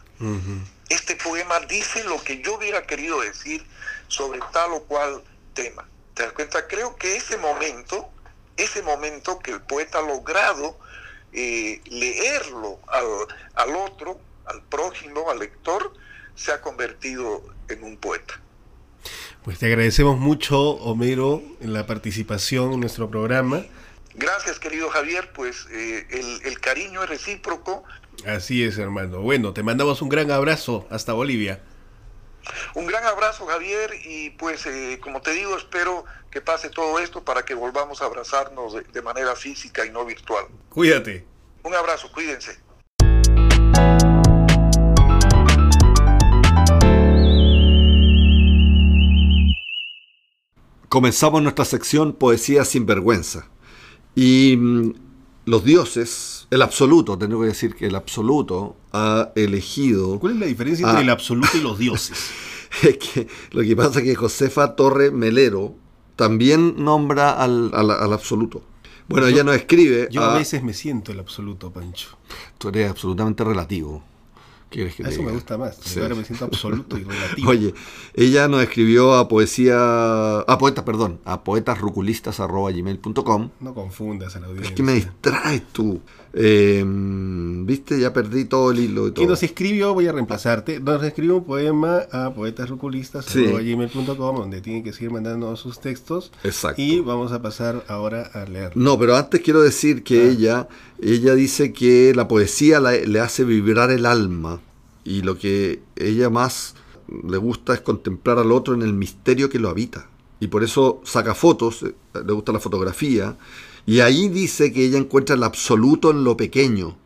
Este 0.90 1.16
poema 1.18 1.60
dice 1.60 2.04
lo 2.06 2.24
que 2.24 2.42
yo 2.42 2.56
hubiera 2.56 2.88
querido 2.88 3.20
decir 3.20 3.66
sobre 4.08 4.40
tal 4.54 4.72
o 4.72 4.84
cual 4.84 5.22
tema. 5.54 5.86
¿Te 6.14 6.24
das 6.24 6.34
cuenta? 6.34 6.68
Creo 6.68 6.96
que 6.96 7.16
ese 7.16 7.38
momento, 7.38 8.10
ese 8.58 8.82
momento 8.82 9.40
que 9.40 9.52
el 9.52 9.62
poeta 9.62 10.00
ha 10.00 10.02
logrado 10.02 10.78
eh, 11.32 11.82
leerlo 11.86 12.80
al, 12.88 13.06
al 13.56 13.76
otro, 13.76 14.20
al 14.46 14.62
prójimo, 14.64 15.30
al 15.30 15.40
lector, 15.40 15.94
se 16.36 16.52
ha 16.52 16.62
convertido 16.62 17.44
en 17.70 17.84
un 17.84 17.98
poeta. 17.98 18.40
Pues 19.44 19.60
te 19.60 19.66
agradecemos 19.66 20.18
mucho, 20.18 20.58
Homero, 20.58 21.42
en 21.60 21.74
la 21.74 21.86
participación 21.86 22.74
en 22.74 22.80
nuestro 22.80 23.10
programa. 23.10 23.66
Gracias, 24.16 24.60
querido 24.60 24.90
Javier, 24.90 25.32
pues 25.34 25.68
eh, 25.72 26.40
el, 26.46 26.60
cariño 26.60 27.04
es 27.04 27.10
recíproco. 27.10 27.84
Así 28.26 28.64
es, 28.64 28.78
hermano. 28.78 29.20
Bueno, 29.22 29.54
te 29.54 29.64
mandamos 29.64 30.02
un 30.02 30.10
gran 30.10 30.32
abrazo 30.32 30.88
hasta 30.90 31.14
Bolivia. 31.14 31.62
Un 32.76 32.88
gran 32.88 33.04
abrazo, 33.06 33.46
Javier, 33.46 33.92
y 34.06 34.32
pues, 34.32 34.66
eh, 34.66 35.00
como 35.02 35.22
te 35.22 35.32
digo, 35.32 35.56
espero 35.58 36.06
que 36.32 36.42
pase 36.42 36.70
todo 36.70 37.00
esto 37.00 37.24
para 37.24 37.46
que 37.46 37.54
volvamos 37.54 38.02
a 38.02 38.06
abrazarnos 38.06 38.74
de, 38.92 39.02
manera 39.02 39.36
física 39.36 39.86
y 39.86 39.92
no 39.92 40.06
virtual. 40.06 40.46
Cuídate. 40.70 41.26
Un 41.64 41.76
abrazo, 41.76 42.12
cuídense. 42.12 42.60
Comenzamos 50.90 51.42
nuestra 51.42 51.66
sección 51.66 52.14
Poesía 52.14 52.66
sin 52.66 52.86
vergüenza. 52.86 53.50
Y 54.16 54.56
mm, 54.58 54.94
los 55.46 55.64
dioses, 55.64 56.48
el 56.52 56.62
absoluto, 56.62 57.18
tengo 57.18 57.42
que 57.42 57.48
decir 57.48 57.76
que 57.76 57.88
el 57.88 57.96
absoluto 57.96 58.76
ha 58.94 59.32
elegido... 59.36 60.20
¿Cuál 60.20 60.34
es 60.34 60.40
la 60.40 60.46
diferencia 60.46 60.88
entre 60.88 61.04
el 61.04 61.10
absoluto 61.10 61.58
y 61.58 61.62
los 61.62 61.78
dioses? 61.78 62.30
es 62.84 62.98
que 62.98 63.28
lo 63.52 63.62
que 63.62 63.76
pasa 63.76 64.00
es 64.00 64.06
que 64.06 64.16
Josefa 64.16 64.76
Torre 64.76 65.12
Melero 65.12 65.76
también 66.16 66.76
nombra 66.84 67.32
al, 67.32 67.72
absoluto. 68.14 68.64
Bueno, 69.08 69.28
ella 69.28 69.44
nos 69.44 69.56
escribe... 69.56 70.08
Yo 70.12 70.24
a 70.24 70.38
veces 70.38 70.64
me 70.64 70.74
siento 70.74 71.12
el 71.12 71.20
absoluto, 71.20 71.72
Pancho. 71.72 72.18
Tú 72.58 72.70
eres 72.70 72.90
absolutamente 72.90 73.44
relativo. 73.44 74.04
Eso 74.82 75.24
me 75.24 75.32
gusta 75.32 75.58
más. 75.58 75.80
Ahora 75.98 76.14
me 76.16 76.26
siento 76.26 76.46
absoluto 76.46 76.98
y 76.98 77.04
relativo. 77.04 77.50
Oye, 77.52 77.74
ella 78.14 78.48
nos 78.48 78.64
escribió 78.64 79.16
a 79.16 79.28
poesía. 79.28 80.40
A 80.40 80.58
poetas, 80.58 80.84
perdón. 80.84 81.20
A 81.26 81.44
poetasruculistas.gmail.com. 81.44 83.50
No 83.60 83.74
confundas 83.74 84.36
a 84.36 84.40
la 84.40 84.48
audiencia. 84.48 84.70
Es 84.70 84.76
que 84.76 84.84
me 84.84 84.94
distraes 84.94 85.64
tú. 85.72 86.02
Em, 86.34 87.66
Viste, 87.66 88.00
ya 88.00 88.12
perdí 88.12 88.46
todo 88.46 88.72
el 88.72 88.80
hilo 88.80 89.08
y 89.08 89.12
todo. 89.12 89.24
Y 89.24 89.28
nos 89.28 89.44
escribió, 89.44 89.94
voy 89.94 90.08
a 90.08 90.12
reemplazarte. 90.12 90.80
Nos 90.80 91.04
escribió 91.04 91.38
un 91.38 91.44
poema 91.44 92.02
a 92.12 92.34
poetasruculistas.gmail.com 92.34 94.36
donde 94.36 94.62
tienen 94.62 94.84
que 94.84 94.94
seguir 94.94 95.12
mandando 95.12 95.56
sus 95.56 95.80
textos. 95.80 96.32
Exacto. 96.44 96.82
Y 96.82 97.02
vamos 97.02 97.32
a 97.32 97.40
pasar 97.42 97.84
ahora 97.88 98.24
a 98.34 98.46
leer. 98.46 98.76
No, 98.76 98.98
pero 98.98 99.16
antes 99.16 99.42
quiero 99.42 99.62
decir 99.62 100.04
que 100.04 100.22
ah. 100.22 100.26
ella, 100.26 100.68
ella 101.02 101.36
dice 101.36 101.72
que 101.72 102.14
la 102.16 102.28
poesía 102.28 102.80
le 102.80 103.20
hace 103.20 103.44
vibrar 103.44 103.92
el 103.92 104.08
alma 104.08 104.60
y 105.04 105.22
lo 105.22 105.38
que 105.38 105.82
ella 105.96 106.30
más 106.30 106.76
le 107.28 107.38
gusta 107.38 107.74
es 107.74 107.82
contemplar 107.82 108.40
al 108.40 108.52
otro 108.52 108.74
en 108.74 108.82
el 108.82 108.94
misterio 108.94 109.50
que 109.50 109.60
lo 109.60 109.70
habita. 109.70 110.10
Y 110.40 110.48
por 110.48 110.64
eso 110.64 111.02
saca 111.04 111.36
fotos, 111.36 111.84
eh, 111.84 111.94
le 112.26 112.34
gusta 112.34 112.52
la 112.52 112.60
fotografía, 112.60 113.38
y 113.86 114.00
ahí 114.00 114.30
dice 114.30 114.72
que 114.72 114.86
ella 114.86 114.98
encuentra 114.98 115.36
el 115.36 115.44
absoluto 115.44 116.12
en 116.12 116.24
lo 116.24 116.38
pequeño. 116.38 116.98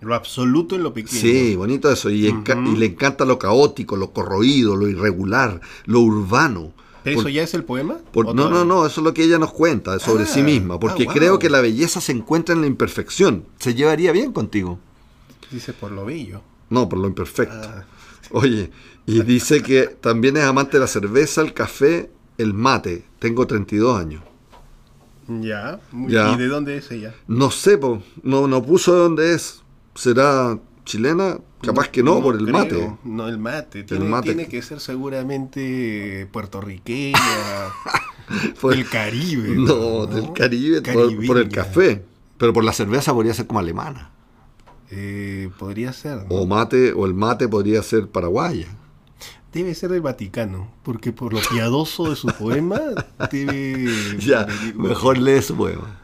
Lo 0.00 0.14
absoluto 0.14 0.76
en 0.76 0.82
lo 0.82 0.94
pequeño. 0.94 1.20
Sí, 1.20 1.56
bonito 1.56 1.90
eso. 1.90 2.10
Y, 2.10 2.22
le 2.22 2.86
encanta 2.86 3.24
lo 3.24 3.38
caótico, 3.38 3.96
lo 3.96 4.12
corroído, 4.12 4.76
lo 4.76 4.88
irregular, 4.88 5.60
lo 5.84 6.00
urbano. 6.00 6.72
¿Pero 7.04 7.20
eso 7.20 7.28
ya 7.28 7.42
es 7.42 7.54
el 7.54 7.64
poema? 7.64 7.98
no, 8.14 8.32
no, 8.32 8.64
no, 8.64 8.86
eso 8.86 9.00
es 9.00 9.04
lo 9.04 9.14
que 9.14 9.24
ella 9.24 9.38
nos 9.38 9.52
cuenta 9.52 9.98
sobre 9.98 10.26
sí 10.26 10.40
ah, 10.40 10.44
misma. 10.44 10.80
Porque 10.80 11.06
ah, 11.08 11.12
creo 11.12 11.38
que 11.38 11.50
la 11.50 11.60
belleza 11.60 12.00
se 12.00 12.12
encuentra 12.12 12.54
en 12.54 12.62
la 12.62 12.66
imperfección. 12.66 13.44
Se 13.58 13.74
llevaría 13.74 14.12
bien 14.12 14.32
contigo. 14.32 14.78
Dice 15.50 15.72
por 15.72 15.90
lo 15.90 16.04
bello. 16.04 16.42
No, 16.70 16.88
por 16.88 16.98
lo 16.98 17.08
imperfecto. 17.08 17.54
Ah. 17.62 17.84
Oye, 18.30 18.70
y 19.06 19.22
dice 19.22 19.62
que 19.62 19.86
también 19.86 20.36
es 20.36 20.44
amante 20.44 20.76
de 20.76 20.80
la 20.80 20.86
cerveza, 20.86 21.42
el 21.42 21.52
café, 21.52 22.10
el 22.38 22.54
mate. 22.54 23.04
Tengo 23.18 23.46
32 23.46 24.00
años. 24.00 24.22
Ya. 25.28 25.80
¿Y 25.92 26.36
de 26.36 26.48
dónde 26.48 26.76
es 26.76 26.90
ella? 26.90 27.14
No 27.28 27.50
sé, 27.50 27.78
no, 28.22 28.48
no 28.48 28.62
puso 28.64 28.94
de 28.94 29.00
dónde 29.00 29.34
es. 29.34 29.62
¿Será 29.94 30.58
chilena? 30.84 31.38
Capaz 31.62 31.88
que 31.88 32.02
no, 32.02 32.22
por 32.22 32.36
el 32.36 32.46
mate. 32.46 32.96
No, 33.04 33.28
el 33.28 33.38
mate. 33.38 33.84
Tiene, 33.84 34.22
tiene 34.22 34.48
que 34.48 34.62
ser 34.62 34.80
seguramente 34.80 36.26
puertorriqueña. 36.32 37.18
por 38.60 38.74
el 38.74 38.88
Caribe. 38.88 39.50
No, 39.56 40.06
del 40.06 40.32
Caribe, 40.32 40.80
por, 41.26 41.38
el 41.38 41.48
café. 41.48 42.04
Pero 42.38 42.52
por 42.52 42.64
la 42.64 42.72
cerveza 42.72 43.12
podría 43.12 43.34
ser 43.34 43.46
como 43.46 43.60
alemana. 43.60 44.10
Eh, 44.90 45.50
podría 45.58 45.92
ser. 45.92 46.26
O 46.28 46.46
mate, 46.46 46.92
o 46.92 47.06
el 47.06 47.14
mate 47.14 47.48
podría 47.48 47.82
ser 47.82 48.08
paraguaya. 48.08 48.66
Debe 49.52 49.74
ser 49.74 49.90
del 49.90 50.00
Vaticano, 50.00 50.70
porque 50.82 51.12
por 51.12 51.32
lo 51.32 51.40
piadoso 51.40 52.10
de 52.10 52.16
su 52.16 52.28
poema 52.38 52.80
debe. 53.30 54.18
ya, 54.18 54.46
mejor 54.74 55.18
lee 55.18 55.42
su 55.42 55.56
poema. 55.56 55.98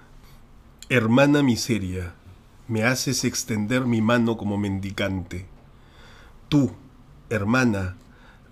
Hermana 0.88 1.42
miseria, 1.42 2.14
me 2.68 2.84
haces 2.84 3.24
extender 3.24 3.86
mi 3.86 4.02
mano 4.02 4.36
como 4.36 4.58
mendicante. 4.58 5.46
Tú, 6.48 6.72
hermana, 7.30 7.96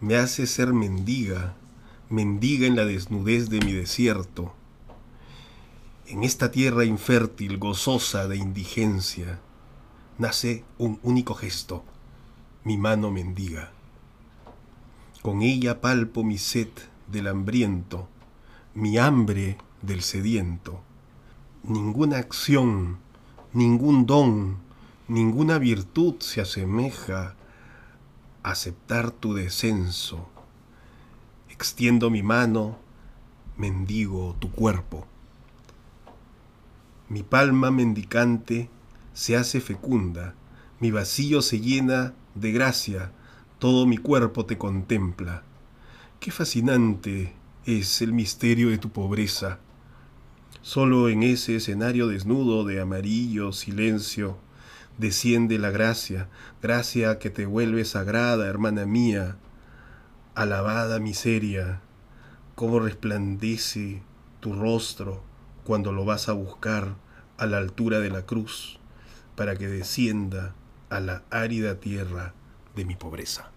me 0.00 0.16
haces 0.16 0.50
ser 0.50 0.72
mendiga, 0.72 1.54
mendiga 2.08 2.66
en 2.66 2.76
la 2.76 2.84
desnudez 2.84 3.50
de 3.50 3.60
mi 3.60 3.72
desierto. 3.72 4.52
En 6.06 6.22
esta 6.22 6.50
tierra 6.50 6.84
infértil, 6.84 7.58
gozosa 7.58 8.28
de 8.28 8.36
indigencia, 8.36 9.40
nace 10.18 10.64
un 10.78 10.99
único 11.02 11.35
gesto, 11.35 11.85
mi 12.64 12.78
mano 12.78 13.11
mendiga. 13.11 13.73
Con 15.23 15.42
ella 15.42 15.80
palpo 15.80 16.23
mi 16.23 16.38
sed 16.38 16.68
del 17.09 17.26
hambriento, 17.26 18.09
mi 18.75 18.99
hambre 18.99 19.59
del 19.83 20.02
sediento. 20.02 20.83
Ninguna 21.62 22.18
acción, 22.18 22.99
ningún 23.52 24.06
don, 24.06 24.59
ninguna 25.09 25.59
virtud 25.59 26.16
se 26.21 26.40
asemeja 26.40 27.35
a 28.42 28.50
aceptar 28.50 29.11
tu 29.11 29.35
descenso. 29.35 30.28
Extiendo 31.49 32.11
mi 32.11 32.23
mano, 32.23 32.76
mendigo 33.56 34.37
tu 34.38 34.50
cuerpo. 34.50 35.06
Mi 37.09 37.23
palma 37.23 37.71
mendicante 37.71 38.68
se 39.14 39.37
hace 39.37 39.61
fecunda, 39.61 40.35
mi 40.80 40.90
vacío 40.90 41.40
se 41.40 41.61
llena 41.61 42.14
de 42.35 42.50
gracia, 42.50 43.12
todo 43.61 43.87
mi 43.87 43.97
cuerpo 43.97 44.44
te 44.44 44.59
contempla. 44.59 45.44
Qué 46.18 46.33
fascinante 46.33 47.33
es 47.64 48.02
el 48.02 48.12
misterio 48.12 48.71
de 48.71 48.78
tu 48.78 48.90
pobreza. 48.90 49.61
Solo 50.62 51.09
en 51.09 51.23
ese 51.23 51.56
escenario 51.56 52.09
desnudo 52.09 52.64
de 52.64 52.80
amarillo 52.80 53.52
silencio 53.52 54.37
desciende 54.99 55.59
la 55.59 55.71
gracia, 55.71 56.28
gracia 56.61 57.21
que 57.21 57.30
te 57.30 57.47
vuelve 57.47 57.85
sagrada, 57.85 58.49
hermana 58.49 58.85
mía, 58.85 59.37
alabada 60.35 60.99
miseria, 60.99 61.83
cómo 62.56 62.80
resplandece 62.80 64.02
tu 64.40 64.54
rostro 64.54 65.23
cuando 65.62 65.92
lo 65.92 66.04
vas 66.04 66.28
a 66.28 66.33
buscar 66.33 66.97
a 67.38 67.47
la 67.47 67.59
altura 67.59 68.00
de 68.00 68.11
la 68.11 68.26
cruz 68.26 68.80
para 69.36 69.56
que 69.56 69.68
descienda 69.68 70.54
a 70.90 71.00
la 71.00 71.22
árida 71.30 71.80
tierra 71.80 72.34
de 72.76 72.84
mi 72.84 72.94
pobreza. 72.94 73.50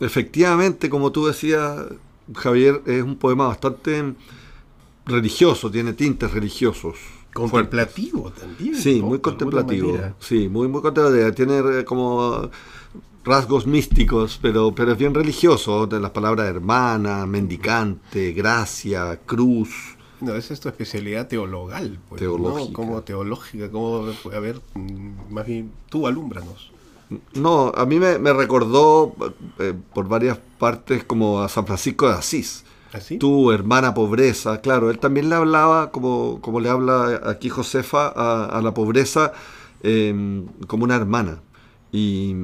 efectivamente, 0.00 0.90
como 0.90 1.12
tú 1.12 1.26
decías, 1.26 1.86
Javier, 2.34 2.82
es 2.86 3.02
un 3.02 3.16
poema 3.16 3.48
bastante 3.48 4.14
religioso, 5.06 5.70
tiene 5.70 5.92
tintes 5.92 6.30
religiosos. 6.32 6.96
Contemplativo 7.32 8.30
también. 8.30 8.76
Sí, 8.76 9.02
muy 9.02 9.18
contemplativo. 9.18 9.98
Sí, 10.20 10.48
muy, 10.48 10.68
muy 10.68 10.80
contemplativo. 10.80 11.32
Tiene 11.32 11.84
como 11.84 12.48
rasgos 13.24 13.66
místicos, 13.66 14.38
pero, 14.40 14.72
pero 14.72 14.92
es 14.92 14.98
bien 14.98 15.12
religioso. 15.12 15.86
De 15.86 15.98
las 15.98 16.12
palabras 16.12 16.46
hermana, 16.46 17.26
mendicante, 17.26 18.32
gracia, 18.32 19.18
cruz. 19.26 19.93
No, 20.20 20.34
esa 20.34 20.54
es 20.54 20.60
tu 20.60 20.68
especialidad 20.68 21.28
teologal. 21.28 21.98
Pues, 22.08 22.20
teológica. 22.20 22.72
Como 22.72 23.02
teológica, 23.02 23.70
como, 23.70 24.06
a 24.32 24.38
ver, 24.38 24.60
más 25.30 25.46
bien, 25.46 25.72
tú 25.88 26.06
alúmbranos. 26.06 26.72
No, 27.34 27.72
a 27.74 27.84
mí 27.86 27.98
me, 27.98 28.32
recordó 28.32 29.14
eh, 29.58 29.74
por 29.92 30.08
varias 30.08 30.38
partes 30.58 31.04
como 31.04 31.42
a 31.42 31.48
San 31.48 31.66
Francisco 31.66 32.08
de 32.08 32.14
Asís. 32.14 32.64
¿Así? 32.92 33.16
¿Ah, 33.16 33.18
tu 33.18 33.50
hermana 33.50 33.92
pobreza, 33.92 34.60
claro, 34.60 34.88
él 34.90 34.98
también 34.98 35.28
le 35.28 35.34
hablaba, 35.34 35.90
como, 35.90 36.40
como 36.40 36.60
le 36.60 36.68
habla 36.68 37.22
aquí 37.24 37.48
Josefa, 37.48 38.08
a, 38.08 38.60
la 38.62 38.72
pobreza 38.72 39.32
em, 39.82 40.46
como 40.66 40.84
una 40.84 40.94
hermana. 40.96 41.40
Y, 41.92 42.34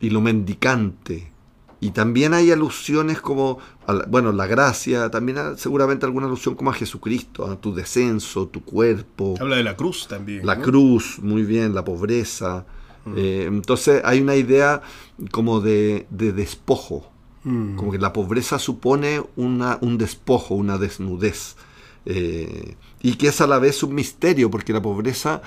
y, 0.00 0.10
lo 0.10 0.20
mendicante. 0.20 1.32
Y 1.80 1.92
también 1.92 2.34
hay 2.34 2.50
alusiones 2.50 3.20
como, 3.22 3.58
bueno, 4.08 4.32
la 4.32 4.46
gracia, 4.46 5.10
también 5.10 5.56
seguramente 5.56 6.04
alguna 6.04 6.26
alusión 6.26 6.54
como 6.54 6.70
a 6.70 6.74
Jesucristo, 6.74 7.46
a 7.46 7.58
tu 7.58 7.74
descenso, 7.74 8.48
tu 8.48 8.62
cuerpo. 8.62 9.34
Habla 9.40 9.56
de 9.56 9.64
la 9.64 9.76
cruz 9.76 10.06
también. 10.06 10.44
La 10.44 10.60
cruz, 10.60 11.18
muy 11.22 11.42
bien, 11.42 11.74
la 11.74 11.82
pobreza. 11.82 12.66
Eh, 13.16 13.46
entonces 13.48 14.02
hay 14.04 14.20
una 14.20 14.36
idea 14.36 14.82
como 15.30 15.60
de, 15.60 16.06
despojo, 16.10 17.10
mm. 17.44 17.76
como 17.76 17.92
que 17.92 17.98
la 17.98 18.12
pobreza 18.12 18.58
supone 18.58 19.22
una, 19.36 19.78
un 19.80 19.96
despojo, 19.96 20.54
una 20.54 20.76
desnudez, 20.76 21.56
eh, 22.04 22.76
y 23.00 23.14
que 23.14 23.28
es 23.28 23.40
a 23.40 23.46
la 23.46 23.58
vez 23.58 23.82
un 23.82 23.94
misterio, 23.94 24.50
porque 24.50 24.74
la 24.74 24.82
pobreza 24.82 25.40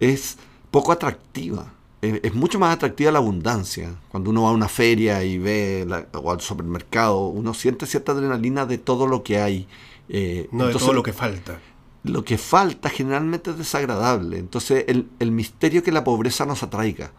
es 0.00 0.38
poco 0.70 0.92
atractiva. 0.92 1.74
Es, 2.22 2.34
mucho 2.34 2.58
más 2.58 2.74
atractiva 2.74 3.10
la 3.10 3.18
abundancia. 3.18 3.94
Cuando 4.08 4.30
uno 4.30 4.42
va 4.42 4.50
a 4.50 4.52
una 4.52 4.68
feria 4.68 5.22
y 5.24 5.38
ve 5.38 5.86
o 6.12 6.30
al 6.30 6.40
supermercado, 6.40 7.26
uno 7.28 7.54
siente 7.54 7.86
cierta 7.86 8.12
adrenalina 8.12 8.66
de 8.66 8.78
todo 8.78 9.06
lo 9.06 9.22
que 9.22 9.38
hay. 9.38 9.66
Eh, 10.08 10.48
no 10.52 10.66
de 10.66 10.74
todo 10.74 10.92
lo 10.92 11.02
que 11.02 11.12
falta 11.12 11.58
lo 12.04 12.22
que 12.22 12.38
falta 12.38 12.90
generalmente 12.90 13.50
es 13.50 13.58
desagradable. 13.58 14.38
Entonces, 14.38 14.84
el, 14.86 15.32
misterio 15.32 15.82
que 15.82 15.90
la 15.90 16.04
pobreza 16.04 16.46
nos 16.46 16.62
atraiga. 16.62 17.12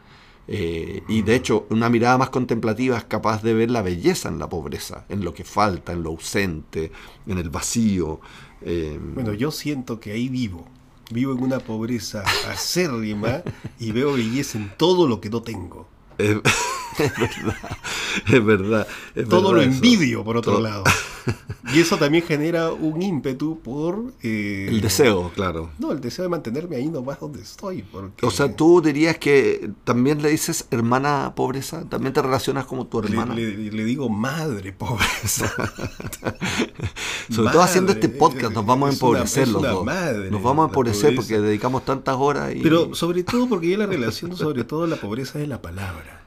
Eh, 0.48 1.02
y 1.08 1.24
de 1.24 1.36
hecho, 1.36 1.66
una 1.72 1.90
mirada 1.90 2.20
más 2.20 2.30
contemplativa 2.30 2.96
es 2.98 3.04
capaz 3.04 3.42
de 3.42 3.56
ver 3.56 3.72
la 3.72 3.82
belleza 3.82 4.30
en 4.30 4.38
la 4.38 4.48
pobreza, 4.48 5.06
en 5.10 5.26
lo 5.26 5.34
que 5.34 5.44
falta, 5.44 5.92
en 5.92 6.04
lo 6.04 6.12
ausente, 6.12 6.92
en 7.26 7.40
el 7.40 7.50
vacío. 7.50 8.22
Eh, 8.62 9.00
bueno, 9.16 9.34
yo 9.34 9.50
siento 9.50 10.00
que 10.00 10.12
ahí 10.12 10.30
vivo. 10.30 10.68
Vivo 11.12 11.34
en 11.34 11.44
una 11.44 11.60
pobreza 11.60 12.24
acérrima 12.50 13.44
y 13.80 13.92
veo 13.92 14.14
belleza 14.14 14.58
en 14.58 14.72
todo 14.78 15.08
lo 15.08 15.22
que 15.22 15.30
no 15.30 15.42
tengo. 15.42 15.88
Es, 17.06 17.18
verdad, 17.18 17.58
es 18.28 18.46
verdad. 18.46 18.88
Todo 19.30 19.54
lo 19.54 19.62
envidio, 19.62 20.24
por 20.24 20.38
otro 20.38 20.60
lado. 20.60 20.84
Y 21.74 21.80
eso 21.80 21.98
también 21.98 22.24
genera 22.24 22.72
un 22.72 23.02
ímpetu 23.02 23.60
por... 23.60 24.14
Eh, 24.22 24.68
el 24.70 24.82
deseo, 24.82 25.32
claro. 25.34 25.72
No, 25.80 25.92
el 25.92 26.00
deseo 26.00 26.24
de 26.24 26.30
mantenerme 26.30 26.76
ahí 26.76 26.88
nomás 26.88 27.20
donde 27.20 27.42
estoy. 27.42 27.84
O 28.22 28.32
sea, 28.32 28.56
tú 28.56 28.82
dirías 28.82 29.18
que 29.18 29.72
también 29.84 30.22
le 30.22 30.30
dices 30.30 30.68
hermana 30.72 31.34
pobreza, 31.36 31.84
también 31.90 32.14
te 32.14 32.22
relacionas 32.22 32.66
como 32.66 32.86
tu 32.86 33.00
hermana. 33.00 33.34
Le, 33.34 33.84
digo 33.84 34.10
madre 34.10 34.74
pobreza. 34.74 35.52
Sobre 37.30 37.52
todo 37.52 37.62
haciendo 37.62 37.92
este 37.92 38.10
podcast 38.10 38.54
nos 38.54 38.66
vamos 38.66 38.90
a 38.90 38.94
empobrecer 38.94 39.48
los 39.48 39.62
dos. 39.62 39.86
nos 40.32 40.44
vamos 40.44 40.66
a 40.66 40.68
empobrecer 40.70 41.16
porque 41.16 41.40
dedicamos 41.40 41.84
tantas 41.84 42.16
horas. 42.16 42.56
Y... 42.56 42.62
Pero 42.62 42.94
sobre 42.94 43.24
todo 43.24 43.50
porque 43.50 43.70
yo 43.70 43.78
la 43.78 43.88
relación 43.88 44.36
sobre 44.38 44.64
todo 44.64 44.86
la 44.86 44.98
pobreza 44.98 45.42
es 45.42 45.48
la 45.48 45.62
palabra. 45.62 46.25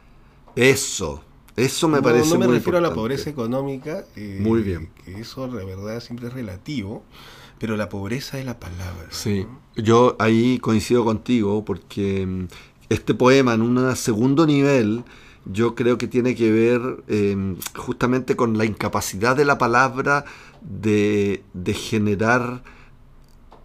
Eso, 0.59 1.23
eso 1.55 1.87
me 1.87 2.03
parece 2.03 2.33
No 2.33 2.41
me 2.41 2.49
refiero 2.49 2.79
a 2.79 2.81
la 2.81 2.93
pobreza 2.93 3.31
económica. 3.31 4.05
Eh, 4.17 4.39
muy 4.41 4.63
bien. 4.63 4.91
Que 5.05 5.21
eso, 5.21 5.47
de 5.47 5.65
verdad, 5.65 6.01
siempre 6.01 6.27
es 6.27 6.33
relativo. 6.35 7.05
Pero 7.61 7.77
la 7.77 7.89
pobreza 7.89 8.41
es 8.41 8.45
la 8.45 8.59
palabra. 8.59 9.07
Sí, 9.11 9.47
yo 9.77 10.17
ahí 10.19 10.59
coincido 10.59 11.05
contigo 11.05 11.65
porque 11.65 12.27
mm, 12.27 12.47
este 12.89 13.15
poema 13.15 13.55
en 13.55 13.63
un 13.63 13.95
segundo 13.95 14.47
nivel 14.47 15.05
yo 15.45 15.77
creo 15.77 15.97
que 15.97 16.09
tiene 16.09 16.35
que 16.35 16.51
ver 16.51 17.05
em, 17.07 17.57
justamente 17.77 18.35
con 18.35 18.59
la 18.59 18.65
incapacidad 18.65 19.37
de 19.37 19.45
la 19.45 19.59
palabra 19.59 20.25
de, 20.61 21.45
de 21.55 21.75
generar 21.75 22.65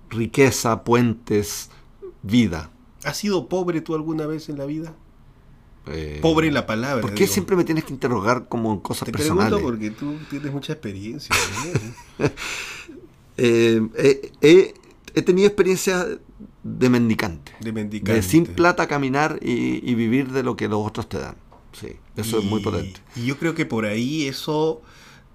riqueza, 0.10 0.84
puentes, 0.84 1.72
vida. 2.22 2.70
¿Has 3.04 3.18
sido 3.18 3.50
pobre 3.50 3.82
tú 3.82 3.96
alguna 3.96 4.28
vez 4.28 4.48
en 4.50 4.58
la 4.58 4.66
vida? 4.66 4.94
Eh, 5.88 6.20
Pobre 6.22 6.52
la 6.52 6.66
palabra. 6.66 7.02
¿Por 7.02 7.14
qué 7.14 7.28
siempre 7.28 7.56
me 7.56 7.64
tienes 7.64 7.84
que 7.84 7.94
interrogar 7.94 8.48
como 8.48 8.72
en 8.74 8.80
cosas 8.80 9.06
Te 9.06 9.12
personales? 9.12 9.54
Pregunto 9.54 9.68
porque 9.68 9.92
tú 9.92 10.18
tienes 10.30 10.52
mucha 10.52 10.74
experiencia. 10.74 11.36
Eh, 13.36 13.82
he 15.16 15.22
tenido 15.24 15.48
experiencia 15.48 16.06
de 16.64 16.90
mendicante. 16.90 17.52
De 17.60 17.72
mendicante. 17.72 18.14
De 18.14 18.22
sin 18.22 18.46
plata 18.46 18.88
caminar 18.88 19.40
y, 19.42 19.94
vivir 19.96 20.32
de 20.32 20.44
lo 20.44 20.56
que 20.56 20.68
los 20.68 20.86
otros 20.86 21.10
te 21.10 21.20
dan. 21.20 21.36
Sí, 21.74 21.96
eso 22.16 22.40
es 22.40 22.46
muy 22.46 22.62
potente. 22.62 23.02
Y 23.16 23.26
yo 23.26 23.38
creo 23.38 23.56
que 23.56 23.66
por 23.66 23.86
ahí 23.86 24.28
eso 24.28 24.82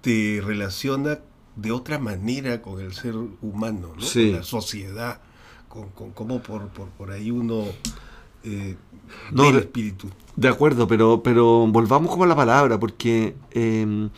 te 0.01 0.41
relaciona 0.43 1.19
de 1.55 1.71
otra 1.71 1.99
manera 1.99 2.61
con 2.61 2.79
el 2.79 2.93
ser 2.93 3.15
humano, 3.15 3.93
¿no? 3.97 4.05
con 4.05 4.31
la 4.31 4.43
sociedad, 4.43 5.21
con, 5.67 5.89
con 5.89 6.11
cómo 6.11 6.41
por, 6.41 6.69
por, 6.69 6.87
por 6.89 7.11
ahí 7.11 7.31
uno 7.31 7.65
eh, 8.43 8.77
no, 9.31 9.49
el 9.49 9.57
espíritu. 9.57 10.07
De 10.35 10.47
acuerdo, 10.47 10.87
pero, 10.87 11.21
pero 11.21 11.67
volvamos 11.67 12.11
como 12.11 12.23
a 12.23 12.27
la 12.27 12.35
palabra, 12.35 12.79
porque 12.79 13.35
em, 13.51 14.09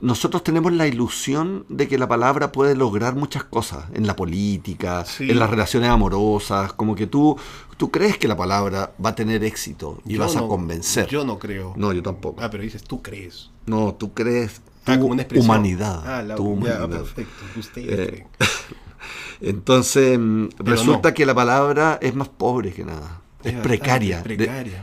nosotros 0.00 0.44
tenemos 0.44 0.72
la 0.72 0.86
ilusión 0.86 1.66
de 1.68 1.88
que 1.88 1.98
la 1.98 2.06
palabra 2.06 2.52
puede 2.52 2.76
lograr 2.76 3.16
muchas 3.16 3.42
cosas 3.42 3.86
en 3.92 4.06
la 4.06 4.14
política, 4.14 5.04
en 5.18 5.36
las 5.36 5.50
relaciones 5.50 5.90
amorosas, 5.90 6.72
como 6.74 6.94
que 6.94 7.08
tú, 7.08 7.36
tú 7.76 7.90
crees 7.90 8.18
que 8.18 8.28
la 8.28 8.36
palabra 8.36 8.92
va 9.04 9.10
a 9.10 9.14
tener 9.16 9.42
éxito 9.42 10.00
y 10.06 10.16
vas 10.16 10.36
a 10.36 10.42
convencer. 10.42 11.08
Yo 11.08 11.24
no 11.24 11.40
creo. 11.40 11.74
No, 11.76 11.92
yo 11.92 12.04
tampoco. 12.04 12.40
Ah, 12.40 12.50
pero 12.50 12.62
dices, 12.62 12.84
tú 12.84 13.02
crees. 13.02 13.50
No, 13.66 13.94
tú 13.94 14.14
crees. 14.14 14.62
Ah, 14.86 14.96
humanidad. 15.34 16.02
Ah, 16.06 16.22
la, 16.22 16.36
tu 16.36 16.46
humanidad. 16.46 16.88
perfecto. 16.88 17.32
Ustedes 17.58 18.20
eh, 18.20 18.26
Entonces, 19.40 20.14
em, 20.14 20.50
resulta 20.58 21.14
que 21.14 21.26
la 21.26 21.34
palabra 21.34 21.98
es 22.00 22.14
más 22.14 22.28
pobre 22.28 22.72
que 22.72 22.84
nada. 22.84 23.23
Es 23.44 23.54
precaria. 23.54 24.24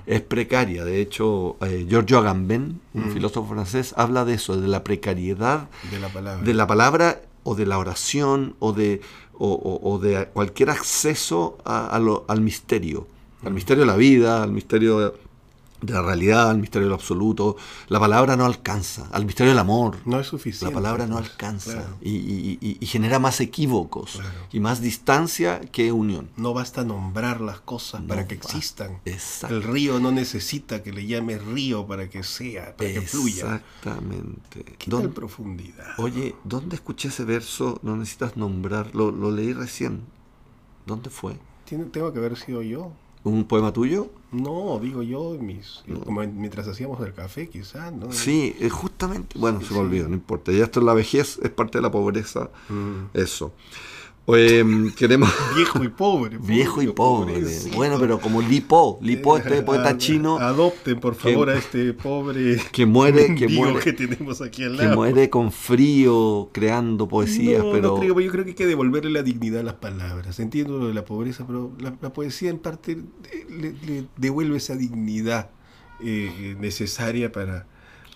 es 0.06 0.22
precaria. 0.22 0.86
De, 0.86 1.02
hecho, 1.02 1.58
eh, 1.62 1.86
Giorgio 1.90 2.20
Agamben, 2.20 2.80
un 2.94 3.10
mm. 3.10 3.14
filósofo 3.14 3.54
francés, 3.54 3.94
habla 3.98 4.26
de 4.26 4.36
eso, 4.36 4.60
de 4.60 4.68
la 4.68 4.84
precariedad 4.84 5.70
de 5.90 6.00
la 6.00 6.10
palabra, 6.10 6.44
de 6.44 6.54
la 6.54 6.68
palabra 6.68 7.22
o 7.44 7.56
de 7.56 7.66
la 7.66 7.80
oración 7.80 8.56
o 8.60 8.74
de, 8.74 9.02
o, 9.34 10.00
de 10.02 10.28
cualquier 10.28 10.70
acceso 10.70 11.58
al 11.66 12.42
misterio, 12.42 13.08
al 13.44 13.54
misterio 13.54 13.82
de 13.82 13.88
la 13.88 13.98
vida, 13.98 14.44
al 14.44 14.52
misterio 14.52 15.16
de 15.82 15.94
la 15.94 16.02
realidad, 16.02 16.50
al 16.50 16.60
misterio 16.60 16.88
del 16.88 16.94
absoluto. 16.94 17.58
La 17.88 18.00
palabra 18.00 18.36
no 18.36 18.46
alcanza, 18.46 19.08
al 19.12 19.26
misterio 19.26 19.52
del 19.52 19.60
amor. 19.60 19.98
No 20.06 20.20
es 20.20 20.28
suficiente. 20.28 20.66
La 20.66 20.72
palabra 20.72 21.08
no 21.08 21.18
alcanza 21.18 21.96
y, 22.02 22.78
genera 22.86 23.20
más 23.20 23.40
equívocos 23.40 24.20
y 24.52 24.60
más 24.60 24.82
distancia 24.82 25.60
que 25.60 25.92
unión. 25.92 26.30
No 26.38 26.54
basta 26.54 26.84
nombrar 26.84 27.42
las 27.42 27.62
cosas 27.62 28.02
para 28.02 28.28
que 28.28 28.36
existan. 28.36 29.00
El 29.50 29.64
río 29.64 30.00
no 30.00 30.12
necesita 30.12 30.84
que 30.84 30.92
le 30.92 31.06
llame 31.06 31.38
río 31.38 31.88
para 31.88 32.10
que 32.10 32.24
sea, 32.24 32.76
para 32.76 32.92
que 32.92 33.02
fluya. 33.02 33.56
Exactamente. 33.56 34.64
¿Qué 34.78 34.92
tal 34.92 35.10
profundidad? 35.10 35.94
Oye, 35.98 36.36
¿dónde 36.44 36.76
escuché 36.76 37.10
ese 37.10 37.24
verso? 37.24 37.80
No 37.82 37.96
necesitas 37.96 38.38
nombrar, 38.38 38.94
lo, 38.94 39.12
lo 39.12 39.32
leí 39.32 39.54
recién. 39.54 40.04
¿Dónde 40.86 41.10
fue? 41.10 41.38
tengo 41.92 42.12
que 42.12 42.20
haber 42.20 42.38
sido 42.38 42.62
yo. 42.62 42.92
¿Un 43.24 43.46
poema 43.46 43.72
tuyo? 43.72 44.10
No, 44.32 44.80
digo 44.82 45.04
yo, 45.04 45.38
mis, 45.40 45.84
mientras 46.34 46.68
hacíamos 46.68 47.06
el 47.06 47.14
café, 47.14 47.50
quizás, 47.50 47.94
¿no? 47.94 48.12
Sí, 48.12 48.56
justamente, 48.72 49.38
bueno, 49.38 49.62
se 49.62 49.74
me 49.74 49.82
olvidó, 49.82 50.08
no 50.08 50.16
importa. 50.16 50.52
Ya 50.52 50.64
esto 50.64 50.80
es 50.80 50.86
la 50.86 50.94
vejez, 50.94 51.40
es 51.44 51.50
parte 51.50 51.78
de 51.78 51.82
la 51.84 51.92
pobreza, 51.92 52.50
mm. 52.70 53.16
eso. 53.18 53.54
Em, 54.28 54.92
queremos... 54.92 55.30
Viejo 55.56 55.84
y 55.84 55.90
pobre. 55.90 56.38
Viejo 56.38 56.82
y 56.82 56.88
pobre. 56.88 57.42
Bueno, 57.76 57.98
pero 58.00 58.20
como 58.20 58.42
Lipo, 58.42 59.00
Lipo, 59.02 59.38
este 59.38 59.62
poeta 59.64 59.98
chino. 59.98 60.38
Adopten, 60.38 61.00
por 61.00 61.16
favor, 61.16 61.50
a 61.50 61.58
este 61.58 61.94
pobre. 61.94 62.58
Que 62.72 62.86
muere, 62.86 63.36
que 63.36 63.48
muere. 63.48 63.80
que 63.80 63.94
tenemos 63.94 64.42
aquí 64.42 64.64
al 64.64 64.78
lado. 64.78 64.90
Que 64.90 64.96
muere 64.96 65.30
con 65.30 65.52
frío, 65.52 66.50
creando 66.54 67.08
poesías, 67.08 67.64
pero. 67.72 67.96
No 67.96 68.00
creo, 68.00 68.20
yo 68.20 68.32
creo 68.32 68.44
que 68.44 68.52
hay 68.52 68.56
que 68.56 68.68
devolverle 68.68 69.12
la 69.12 69.24
dignidad 69.24 69.62
a 69.62 69.64
las 69.64 69.76
palabras. 69.76 70.40
Entiendo 70.40 70.78
lo 70.78 70.88
de 70.88 70.94
la 70.94 71.04
pobreza, 71.04 71.46
pero 71.46 71.72
la, 71.80 71.92
poesía 72.14 72.50
en 72.50 72.60
parte 72.60 72.98
le, 73.50 74.06
devuelve 74.18 74.58
esa 74.58 74.76
dignidad 74.76 75.50
eh, 76.04 76.56
necesaria 76.60 77.32
para 77.32 77.66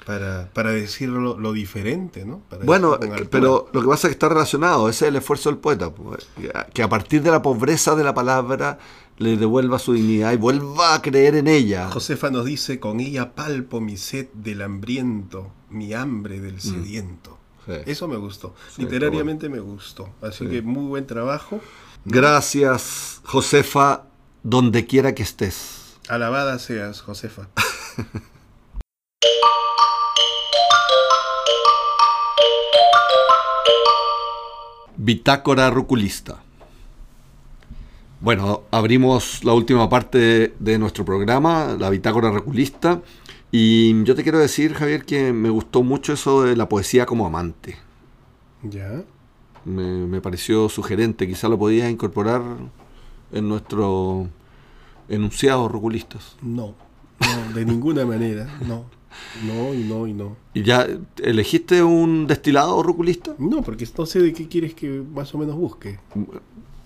para, 0.06 0.50
para 0.54 0.72
decir 0.72 1.10
lo, 1.10 1.54
diferente, 1.54 2.26
¿no? 2.26 2.42
bueno, 2.64 3.00
pero 3.32 3.70
lo 3.74 3.82
que 3.82 3.88
pasa 3.88 4.08
es 4.08 4.12
que 4.12 4.16
está 4.16 4.30
relacionado, 4.30 4.88
ese 4.88 5.06
es 5.06 5.10
el 5.10 5.16
esfuerzo 5.16 5.50
del 5.50 5.58
poeta, 5.58 5.90
pues, 5.90 6.28
que 6.74 6.84
a 6.84 6.90
partir 6.90 7.24
de 7.24 7.32
la 7.32 7.42
pobreza 7.42 7.96
de 7.96 8.04
la 8.04 8.14
palabra 8.14 8.78
le 9.18 9.36
devuelva 9.36 9.80
su 9.80 9.94
dignidad 9.94 10.32
y 10.34 10.38
vuelva 10.38 10.94
a 10.94 11.02
creer 11.02 11.36
en 11.36 11.48
ella. 11.48 11.90
Josefa 11.90 12.30
nos 12.30 12.46
dice, 12.46 12.80
con 12.80 13.00
ella 13.00 13.34
palpo 13.34 13.82
mi 13.82 13.98
sed 13.98 14.28
del 14.34 14.62
hambriento, 14.62 15.52
mi 15.70 15.94
hambre 15.94 16.40
del 16.40 16.56
mm. 16.56 16.60
sediento. 16.60 17.38
Eso 17.88 18.08
me 18.08 18.18
gustó, 18.18 18.54
literariamente 18.78 19.50
me 19.50 19.60
gustó, 19.60 20.14
así 20.22 20.48
que 20.48 20.62
muy 20.62 20.86
buen 20.86 21.08
trabajo. 21.08 21.60
Gracias, 22.06 23.22
Josefa, 23.24 24.04
donde 24.44 24.86
quiera 24.86 25.16
que 25.16 25.24
estés. 25.24 25.96
Alabada 26.08 26.60
seas, 26.60 27.02
Josefa. 27.02 27.48
Bitácora 35.06 35.70
Ruculista. 35.70 36.42
Bueno, 38.22 38.64
abrimos 38.72 39.44
la 39.44 39.54
última 39.54 39.88
parte 39.88 40.56
de, 40.58 40.80
nuestro 40.80 41.06
programa, 41.06 41.78
la 41.80 41.92
Bitácora 41.92 42.32
Ruculista. 42.32 43.04
Y 43.52 44.04
yo 44.04 44.16
te 44.16 44.24
quiero 44.24 44.40
decir, 44.40 44.74
Javier, 44.74 45.06
que 45.06 45.32
me 45.32 45.52
gustó 45.52 45.84
mucho 45.84 46.14
eso 46.14 46.42
de 46.42 46.56
la 46.56 46.68
poesía 46.68 47.06
como 47.06 47.28
amante. 47.28 47.78
Ya. 48.64 49.04
Me, 49.64 50.20
pareció 50.22 50.70
sugerente, 50.70 51.28
quizá 51.28 51.50
lo 51.50 51.60
podías 51.60 51.92
incorporar 51.92 52.42
en 53.32 53.48
nuestro 53.48 54.28
enunciado 55.08 55.68
ruculistas. 55.68 56.36
No, 56.42 56.74
no, 57.20 57.54
de 57.54 57.64
ninguna 57.64 58.08
manera, 58.08 58.48
no. 58.68 58.86
No, 59.44 59.74
y 59.74 59.84
no, 59.84 60.08
y 60.08 60.14
no. 60.14 60.38
¿Y 60.54 60.64
ya 60.64 60.88
elegiste 61.22 61.84
un 61.84 62.28
destilado 62.28 62.82
ruculista? 62.82 63.34
No, 63.38 63.62
porque 63.62 63.88
no 63.98 64.06
sé 64.06 64.20
de 64.20 64.34
qué 64.34 64.48
quieres 64.48 64.74
que 64.74 64.88
más 64.88 65.34
o 65.36 65.38
menos 65.38 65.56
busque. 65.56 66.00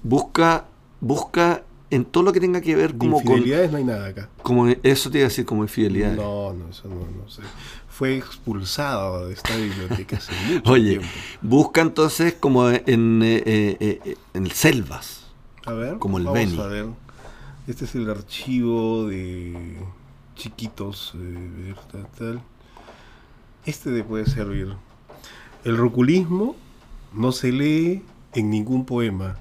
Busca, 0.03 0.65
busca 0.99 1.63
en 1.91 2.05
todo 2.05 2.23
lo 2.23 2.33
que 2.33 2.39
tenga 2.39 2.61
que 2.61 2.75
ver 2.75 2.95
como 2.95 3.19
infidelidades 3.19 3.71
no 3.71 3.77
hay 3.77 3.83
nada 3.83 4.07
acá. 4.07 4.29
Como 4.43 4.67
eso 4.67 5.09
te 5.09 5.19
iba 5.19 5.25
a 5.25 5.29
decir 5.29 5.45
como 5.45 5.63
infidelidades. 5.63 6.17
No, 6.17 6.53
no, 6.53 6.69
eso 6.69 6.87
no, 6.87 6.95
no 6.95 7.29
sé. 7.29 7.41
Fue 7.87 8.17
expulsado 8.17 9.27
de 9.27 9.33
esta 9.33 9.55
biblioteca 9.55 10.17
hace 10.17 10.31
mucho 10.53 10.71
Oye, 10.71 11.01
busca 11.41 11.81
entonces 11.81 12.33
como 12.33 12.69
en, 12.69 13.21
eh, 13.23 13.43
eh, 13.45 13.99
eh, 14.05 14.15
en 14.33 14.49
selvas. 14.51 15.25
A 15.65 15.73
ver, 15.73 15.97
como 15.97 16.17
el 16.17 16.25
vamos 16.25 16.59
a 16.59 16.67
ver. 16.67 16.85
Este 17.67 17.85
es 17.85 17.93
el 17.95 18.09
archivo 18.09 19.07
de 19.07 19.77
chiquitos. 20.39 21.13
Eh, 21.15 21.75
tal, 22.17 22.41
Este 23.65 23.91
te 23.91 24.03
puede 24.03 24.25
servir. 24.25 24.73
El 25.63 25.77
roculismo 25.77 26.55
no 27.13 27.31
se 27.31 27.51
lee 27.51 28.03
en 28.33 28.49
ningún 28.49 28.85
poema, 28.85 29.37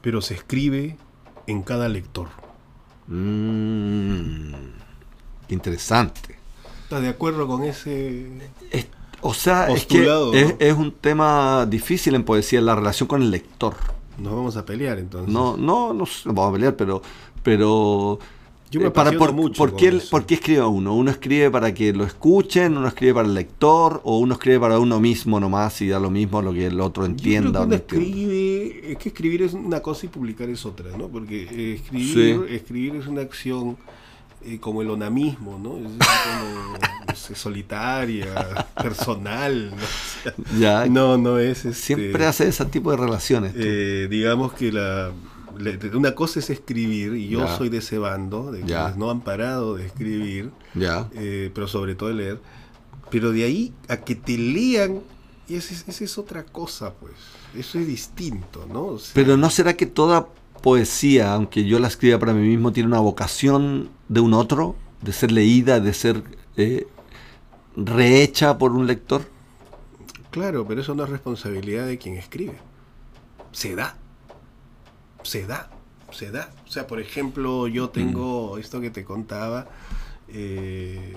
pero 0.00 0.20
se 0.20 0.34
escribe 0.34 0.96
en 1.46 1.62
cada 1.62 1.88
lector. 1.88 2.28
Mm, 3.06 4.54
interesante. 5.50 6.36
¿Estás 6.84 7.02
de 7.02 7.08
acuerdo 7.10 7.46
con 7.46 7.64
ese? 7.64 8.30
o 9.20 9.34
sea, 9.34 9.68
es 9.68 9.84
que 9.84 10.08
es, 10.58 10.72
un 10.74 10.92
tema 10.92 11.66
difícil 11.66 12.14
en 12.14 12.24
poesía, 12.24 12.62
la 12.62 12.74
relación 12.74 13.06
con 13.06 13.20
el 13.20 13.30
lector. 13.30 13.74
Nos 14.16 14.34
vamos 14.34 14.56
a 14.56 14.64
pelear 14.64 14.98
entonces. 14.98 15.32
No, 15.32 15.56
no, 15.56 15.92
no 15.92 16.04
vamos 16.24 16.48
a 16.48 16.52
pelear, 16.52 16.76
pero, 16.76 17.02
pero 17.42 18.18
yo 18.70 18.80
me 18.80 18.88
eh, 18.88 18.90
para, 18.90 19.12
por, 19.12 19.32
mucho 19.32 19.56
por, 19.56 19.76
qué, 19.76 20.00
¿Por 20.10 20.26
qué 20.26 20.34
escribe 20.34 20.62
uno? 20.62 20.94
¿Uno 20.94 21.10
escribe 21.10 21.50
para 21.50 21.72
que 21.72 21.92
lo 21.92 22.04
escuchen? 22.04 22.76
¿Uno 22.76 22.88
escribe 22.88 23.14
para 23.14 23.28
el 23.28 23.34
lector? 23.34 24.00
¿O 24.04 24.18
uno 24.18 24.34
escribe 24.34 24.60
para 24.60 24.78
uno 24.78 25.00
mismo 25.00 25.40
nomás 25.40 25.80
y 25.80 25.88
da 25.88 25.98
lo 25.98 26.10
mismo 26.10 26.42
lo 26.42 26.52
que 26.52 26.66
el 26.66 26.80
otro 26.80 27.06
entienda? 27.06 27.66
Yo 27.66 27.74
escribe, 27.74 28.92
es 28.92 28.98
que 28.98 29.08
escribir 29.08 29.42
es 29.42 29.54
una 29.54 29.80
cosa 29.80 30.06
y 30.06 30.08
publicar 30.10 30.50
es 30.50 30.66
otra, 30.66 30.94
¿no? 30.96 31.08
Porque 31.08 31.48
eh, 31.50 31.74
escribir, 31.74 32.46
escribir 32.50 32.96
es 32.96 33.06
una 33.06 33.22
acción 33.22 33.78
eh, 34.44 34.58
como 34.60 34.82
el 34.82 34.90
onamismo, 34.90 35.58
¿no? 35.58 35.78
Es 35.78 35.86
como 37.14 37.36
solitaria, 37.36 38.66
personal, 38.74 39.70
¿no? 39.70 40.58
ya, 40.60 40.86
no, 40.86 41.16
no 41.16 41.38
es... 41.38 41.64
Este, 41.64 41.72
siempre 41.72 42.26
hace 42.26 42.48
ese 42.48 42.66
tipo 42.66 42.90
de 42.90 42.98
relaciones. 42.98 43.54
digamos 44.10 44.52
que 44.52 44.72
la 44.72 45.10
una 45.94 46.14
cosa 46.14 46.40
es 46.40 46.50
escribir, 46.50 47.14
y 47.14 47.28
yo 47.28 47.46
soy 47.56 47.68
de 47.68 47.78
ese 47.78 47.98
bando, 47.98 48.52
de 48.52 48.62
quienes 48.62 48.96
no 48.96 49.10
han 49.10 49.20
parado 49.20 49.76
de 49.76 49.86
escribir, 49.86 50.50
eh, 50.74 51.50
pero 51.54 51.68
sobre 51.68 51.94
todo 51.94 52.08
de 52.10 52.14
leer, 52.14 52.40
pero 53.10 53.32
de 53.32 53.44
ahí 53.44 53.72
a 53.88 53.98
que 53.98 54.14
te 54.14 54.36
lean, 54.38 55.00
y 55.48 55.56
esa 55.56 55.74
es, 56.04 56.18
otra 56.18 56.44
cosa, 56.44 56.92
pues, 56.94 57.14
eso 57.56 57.78
es 57.78 57.86
distinto, 57.86 58.66
¿no? 58.72 58.98
pero 59.14 59.36
¿no 59.36 59.50
será 59.50 59.74
que 59.74 59.86
toda 59.86 60.28
poesía, 60.62 61.32
aunque 61.32 61.64
yo 61.64 61.78
la 61.78 61.88
escriba 61.88 62.18
para 62.18 62.34
mí 62.34 62.46
mismo, 62.46 62.72
tiene 62.72 62.88
una 62.88 63.00
vocación 63.00 63.90
de 64.08 64.20
un 64.20 64.34
otro, 64.34 64.76
de 65.02 65.12
ser 65.12 65.32
leída, 65.32 65.80
de 65.80 65.94
ser 65.94 66.22
eh, 66.56 66.86
rehecha 67.76 68.58
por 68.58 68.72
un 68.72 68.86
lector? 68.86 69.22
Claro, 70.30 70.66
pero 70.66 70.82
eso 70.82 70.94
no 70.94 71.04
es 71.04 71.10
responsabilidad 71.10 71.86
de 71.86 71.98
quien 71.98 72.16
escribe. 72.16 72.58
Se 73.52 73.74
da 73.74 73.96
se 75.22 75.46
da, 75.46 75.70
se 76.10 76.30
da. 76.30 76.50
O 76.66 76.70
sea, 76.70 76.86
por 76.86 77.00
ejemplo, 77.00 77.68
yo 77.68 77.86
mm. 77.86 77.92
tengo 77.92 78.58
esto 78.58 78.80
que 78.80 78.90
te 78.90 79.04
contaba. 79.04 79.66
Eh, 80.28 81.14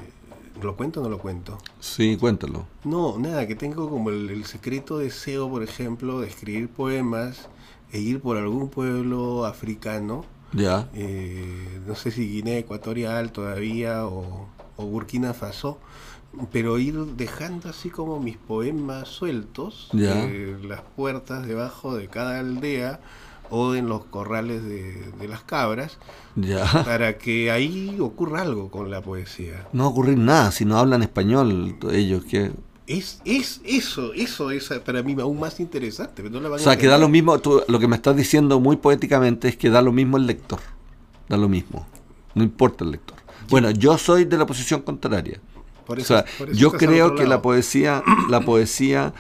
¿Lo 0.62 0.76
cuento 0.76 1.00
o 1.00 1.04
no 1.04 1.10
lo 1.10 1.18
cuento? 1.18 1.58
Sí, 1.80 2.18
cuéntalo. 2.18 2.68
No, 2.84 3.18
nada, 3.18 3.48
que 3.48 3.56
tengo 3.56 3.90
como 3.90 4.10
el, 4.10 4.46
secreto 4.46 4.98
deseo, 4.98 5.50
por 5.50 5.64
ejemplo, 5.64 6.20
de 6.20 6.28
escribir 6.28 6.70
poemas 6.70 7.50
e 7.92 8.00
ir 8.00 8.20
por 8.20 8.38
algún 8.38 8.70
pueblo 8.70 9.46
africano. 9.46 10.26
Ya. 10.54 10.90
Eh, 10.94 11.80
no 11.88 11.96
sé 11.96 12.12
si 12.12 12.30
Guinea 12.30 12.60
Ecuatorial 12.60 13.32
todavía 13.32 14.06
o, 14.06 14.48
Burkina 14.78 15.36
Faso 15.36 15.78
pero 16.52 16.80
ir 16.80 16.96
dejando 17.18 17.70
así 17.70 17.92
como 17.92 18.20
mis 18.20 18.36
poemas 18.38 19.10
sueltos 19.10 19.90
en 19.94 20.68
las 20.68 20.82
puertas 20.82 21.46
debajo 21.46 21.96
de 21.96 22.08
cada 22.08 22.40
aldea 22.40 23.00
o 23.52 23.76
en 23.76 23.88
los 23.88 24.06
corrales 24.06 24.64
de, 24.64 25.28
las 25.28 25.42
cabras, 25.42 25.98
ya. 26.36 26.66
para 26.84 27.18
que 27.18 27.52
ahí 27.52 27.98
ocurra 28.00 28.42
algo 28.42 28.72
con 28.72 28.90
la 28.90 29.02
poesía. 29.02 29.68
No 29.74 29.84
va 29.84 29.90
a 29.90 29.92
ocurrir 29.92 30.18
nada 30.18 30.52
si 30.52 30.66
no 30.66 30.78
hablan 30.78 31.04
español 31.04 31.78
ellos. 31.92 32.24
que 32.24 32.52
es, 32.88 33.22
es 33.26 33.62
eso, 33.64 34.14
eso 34.14 34.52
es 34.52 34.68
para 34.86 35.04
mí 35.04 35.16
aún 35.20 35.40
más 35.40 35.60
interesante. 35.60 36.24
o 36.24 36.60
sea, 36.60 36.78
que 36.78 36.88
da 36.88 36.98
lo 36.98 37.10
mismo, 37.10 37.40
lo 37.68 37.80
que 37.80 37.88
me 37.88 37.96
estás 37.96 38.16
diciendo 38.16 38.60
muy 38.60 38.78
poéticamente 38.78 39.48
es 39.50 39.58
que 39.58 39.70
da 39.70 39.82
lo 39.82 39.92
mismo 39.92 40.18
el 40.18 40.26
lector, 40.26 40.60
da 41.30 41.38
lo 41.38 41.48
mismo, 41.48 41.86
no 42.34 42.44
importa 42.44 42.84
el 42.84 42.92
lector. 42.92 43.18
Bueno, 43.50 43.70
yo 43.72 43.98
soy 43.98 44.26
de 44.26 44.38
la 44.38 44.46
posición 44.46 44.82
contraria. 44.82 45.42
o 45.88 46.00
sea, 46.00 46.26
yo 46.54 46.72
creo 46.72 47.16
que 47.16 47.26
la 47.28 47.42
poesía, 47.42 48.02
la 48.30 48.42
poesía 48.42 49.14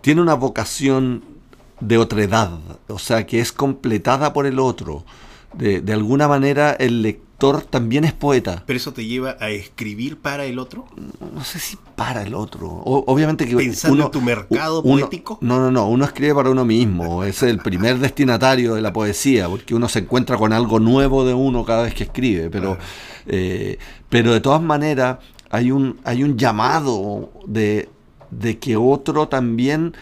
tiene 0.00 0.20
una 0.22 0.34
vocación 0.34 1.33
de 1.80 1.98
otra 1.98 2.22
edad, 2.22 2.58
o 2.88 2.98
sea, 2.98 3.26
que 3.26 3.40
es 3.40 3.52
completada 3.52 4.32
por 4.32 4.46
el 4.46 4.58
otro. 4.58 5.04
De, 5.52 5.80
de, 5.80 5.92
alguna 5.92 6.26
manera 6.26 6.72
el 6.72 7.02
lector 7.02 7.62
también 7.62 8.04
es 8.04 8.12
poeta. 8.12 8.64
¿Pero 8.66 8.76
eso 8.76 8.92
te 8.92 9.04
lleva 9.06 9.36
a 9.38 9.50
escribir 9.50 10.18
para 10.18 10.44
el 10.44 10.58
otro? 10.58 10.86
No 11.32 11.44
sé 11.44 11.58
si 11.58 11.76
para 11.94 12.22
el 12.22 12.34
otro. 12.34 12.68
obviamente 12.68 13.46
que 13.46 13.56
¿Pensando 13.56 14.06
en 14.06 14.10
tu 14.10 14.20
mercado 14.20 14.82
poético? 14.82 15.38
No, 15.40 15.58
no, 15.58 15.70
no, 15.70 15.88
uno 15.88 16.04
escribe 16.04 16.34
para 16.34 16.50
uno 16.50 16.64
mismo. 16.64 17.24
es 17.24 17.42
el 17.42 17.58
primer 17.58 17.98
destinatario 17.98 18.74
de 18.74 18.82
la 18.82 18.92
poesía, 18.92 19.48
porque 19.48 19.74
uno 19.74 19.88
se 19.88 20.00
encuentra 20.00 20.36
con 20.36 20.52
algo 20.52 20.80
nuevo 20.80 21.24
de 21.24 21.34
uno 21.34 21.64
cada 21.64 21.84
vez 21.84 21.94
que 21.94 22.04
escribe. 22.04 22.50
Pero, 22.50 22.78
eh, 23.26 23.78
pero 24.08 24.32
de 24.32 24.40
todas 24.40 24.62
maneras 24.62 25.18
hay 25.50 25.70
un, 25.70 26.00
hay 26.04 26.24
un 26.24 26.36
llamado 26.36 27.30
de, 27.46 27.88
de 28.30 28.58
que 28.58 28.76
otro 28.76 29.28
también 29.28 29.94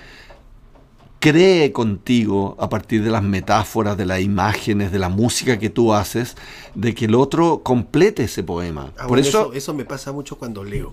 cree 1.22 1.70
contigo 1.70 2.56
a 2.58 2.68
partir 2.68 3.04
de 3.04 3.10
las 3.10 3.22
metáforas, 3.22 3.96
de 3.96 4.04
las 4.04 4.20
imágenes, 4.20 4.90
de 4.90 4.98
la 4.98 5.08
música 5.08 5.56
que 5.56 5.70
tú 5.70 5.94
haces, 5.94 6.36
de 6.74 6.96
que 6.96 7.04
el 7.04 7.14
otro 7.14 7.62
complete 7.62 8.24
ese 8.24 8.42
poema. 8.42 8.92
Ah, 8.98 9.06
por 9.06 9.20
eso, 9.20 9.52
eso, 9.52 9.72
me 9.72 9.84
pasa 9.84 10.10
mucho 10.10 10.36
cuando 10.36 10.64
leo. 10.64 10.92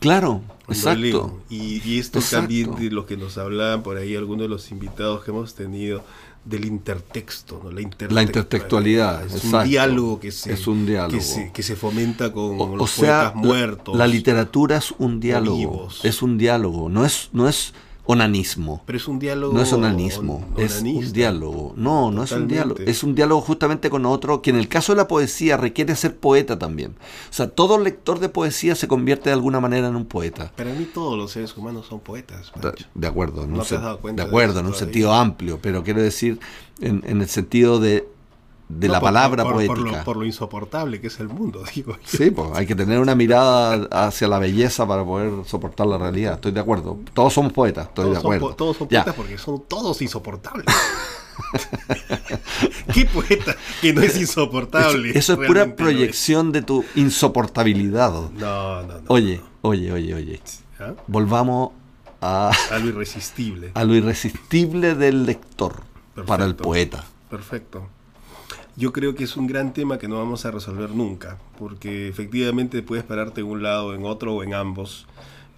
Claro, 0.00 0.42
exacto. 0.68 1.40
Y, 1.48 1.98
esto 1.98 2.20
también 2.20 2.74
de 2.74 2.90
lo 2.90 3.06
que 3.06 3.16
nos 3.16 3.38
hablaban 3.38 3.82
por 3.82 3.96
ahí 3.96 4.14
algunos 4.14 4.42
de 4.42 4.48
los 4.50 4.70
invitados 4.70 5.24
que 5.24 5.30
hemos 5.30 5.54
tenido 5.54 6.04
del 6.44 6.66
intertexto, 6.66 7.58
¿no? 7.64 7.70
la, 7.70 7.80
intertextualidad. 8.22 9.24
Es 9.24 9.44
un 9.44 9.64
diálogo 9.64 10.20
que 10.20 10.30
se, 10.30 10.52
es 10.52 10.66
un 10.66 10.84
diálogo. 10.84 11.18
Que 11.54 11.62
se, 11.62 11.74
fomenta 11.74 12.34
con 12.34 12.76
los 12.76 12.92
poetas 12.92 13.34
muertos. 13.34 13.96
La, 13.96 14.06
literatura 14.06 14.76
es 14.76 14.92
un 14.98 15.20
diálogo. 15.20 15.88
Es 16.02 16.20
un 16.20 16.36
diálogo. 16.36 16.90
No 16.90 17.06
es, 17.06 17.30
no 17.32 17.48
es 17.48 17.72
onanismo. 18.06 18.82
Pero 18.86 18.98
es 18.98 19.08
un 19.08 19.18
diálogo. 19.18 19.54
No 19.54 19.62
es 19.62 19.72
onanismo, 19.72 20.46
es 20.56 20.82
un 20.82 21.12
diálogo. 21.12 21.74
No, 21.76 22.10
no 22.10 22.24
es 22.24 22.32
un 22.32 22.48
diálogo. 22.48 22.80
Es 22.80 23.02
un 23.02 23.14
diálogo 23.14 23.40
justamente 23.40 23.90
con 23.90 24.06
otro 24.06 24.42
que 24.42 24.50
en 24.50 24.56
el 24.56 24.68
caso 24.68 24.92
de 24.92 24.98
la 24.98 25.08
poesía 25.08 25.56
requiere 25.56 25.96
ser 25.96 26.16
poeta 26.16 26.58
también. 26.58 26.92
O 27.30 27.32
sea, 27.32 27.48
todo 27.48 27.78
lector 27.78 28.20
de 28.20 28.28
poesía 28.28 28.74
se 28.74 28.88
convierte 28.88 29.30
de 29.30 29.34
alguna 29.34 29.60
manera 29.60 29.88
en 29.88 29.96
un 29.96 30.06
poeta. 30.06 30.52
Para 30.56 30.72
mí 30.72 30.84
todos 30.84 31.16
los 31.16 31.32
seres 31.32 31.56
humanos 31.56 31.86
son 31.88 32.00
poetas. 32.00 32.52
De, 32.94 33.06
acuerdo, 33.06 33.46
no, 33.46 33.62
te 33.62 33.76
has 33.76 33.82
dado 33.82 34.00
cuenta 34.00 34.22
de 34.22 34.28
acuerdo, 34.28 34.60
en 34.60 34.66
un 34.66 34.74
sentido 34.74 35.12
amplio, 35.12 35.58
pero 35.60 35.82
quiero 35.82 36.02
decir 36.02 36.38
en, 36.80 37.02
en 37.06 37.20
el 37.20 37.28
sentido 37.28 37.80
de 37.80 38.06
de 38.68 38.88
la 38.88 39.00
palabra 39.00 39.44
poética. 39.44 40.04
Por 40.04 40.16
lo, 40.16 40.24
insoportable 40.24 41.00
que 41.00 41.08
es 41.08 41.20
el 41.20 41.28
mundo, 41.28 41.62
digo. 41.74 41.96
Sí, 42.04 42.30
pues 42.30 42.50
hay 42.54 42.66
que 42.66 42.74
tener 42.74 42.98
una 42.98 43.14
mirada 43.14 43.88
hacia 43.90 44.28
la 44.28 44.38
belleza 44.38 44.86
para 44.86 45.04
poder 45.04 45.44
soportar 45.46 45.86
la 45.86 45.98
realidad. 45.98 46.34
Estoy 46.34 46.52
de 46.52 46.60
acuerdo. 46.60 46.98
Todos 47.12 47.32
somos 47.32 47.52
poetas, 47.52 47.88
estoy 47.88 48.10
de 48.10 48.18
acuerdo. 48.18 48.54
todos 48.54 48.76
son 48.76 48.88
poetas 48.88 49.14
porque 49.14 49.38
son 49.38 49.62
todos 49.68 50.00
insoportables. 50.02 50.66
¿Qué 52.94 53.06
poeta 53.06 53.56
que 53.80 53.92
no 53.92 54.02
es 54.02 54.16
insoportable? 54.18 55.10
Eso, 55.18 55.32
es 55.34 55.46
pura 55.46 55.74
proyección 55.74 56.52
de 56.52 56.62
tu 56.62 56.84
insoportabilidad. 56.94 58.12
No, 58.12 58.82
no, 58.82 58.82
no. 58.82 59.00
Oye, 59.08 59.40
oye, 59.62 59.92
oye, 59.92 60.14
oye. 60.14 60.40
¿Ah? 60.78 60.92
Volvamos 61.06 61.72
a, 62.20 62.52
a 62.70 62.78
lo 62.78 62.88
irresistible. 62.88 63.72
A 63.74 63.84
lo 63.84 63.94
irresistible 63.94 64.94
del 64.94 65.26
lector 65.26 65.82
para 66.26 66.44
el 66.44 66.54
poeta. 66.54 67.04
Perfecto. 67.28 67.88
Yo 68.76 68.92
creo 68.92 69.14
que 69.14 69.24
es 69.24 69.36
un 69.36 69.46
gran 69.46 69.72
tema 69.72 69.98
que 69.98 70.08
no 70.08 70.16
vamos 70.16 70.44
a 70.46 70.50
resolver 70.50 70.90
nunca, 70.90 71.38
porque 71.58 72.08
efectivamente 72.08 72.82
puedes 72.82 73.04
pararte 73.04 73.40
en 73.40 73.46
un 73.46 73.62
lado, 73.62 73.94
en 73.94 74.04
otro 74.04 74.34
o 74.34 74.42
en 74.42 74.52
ambos, 74.52 75.06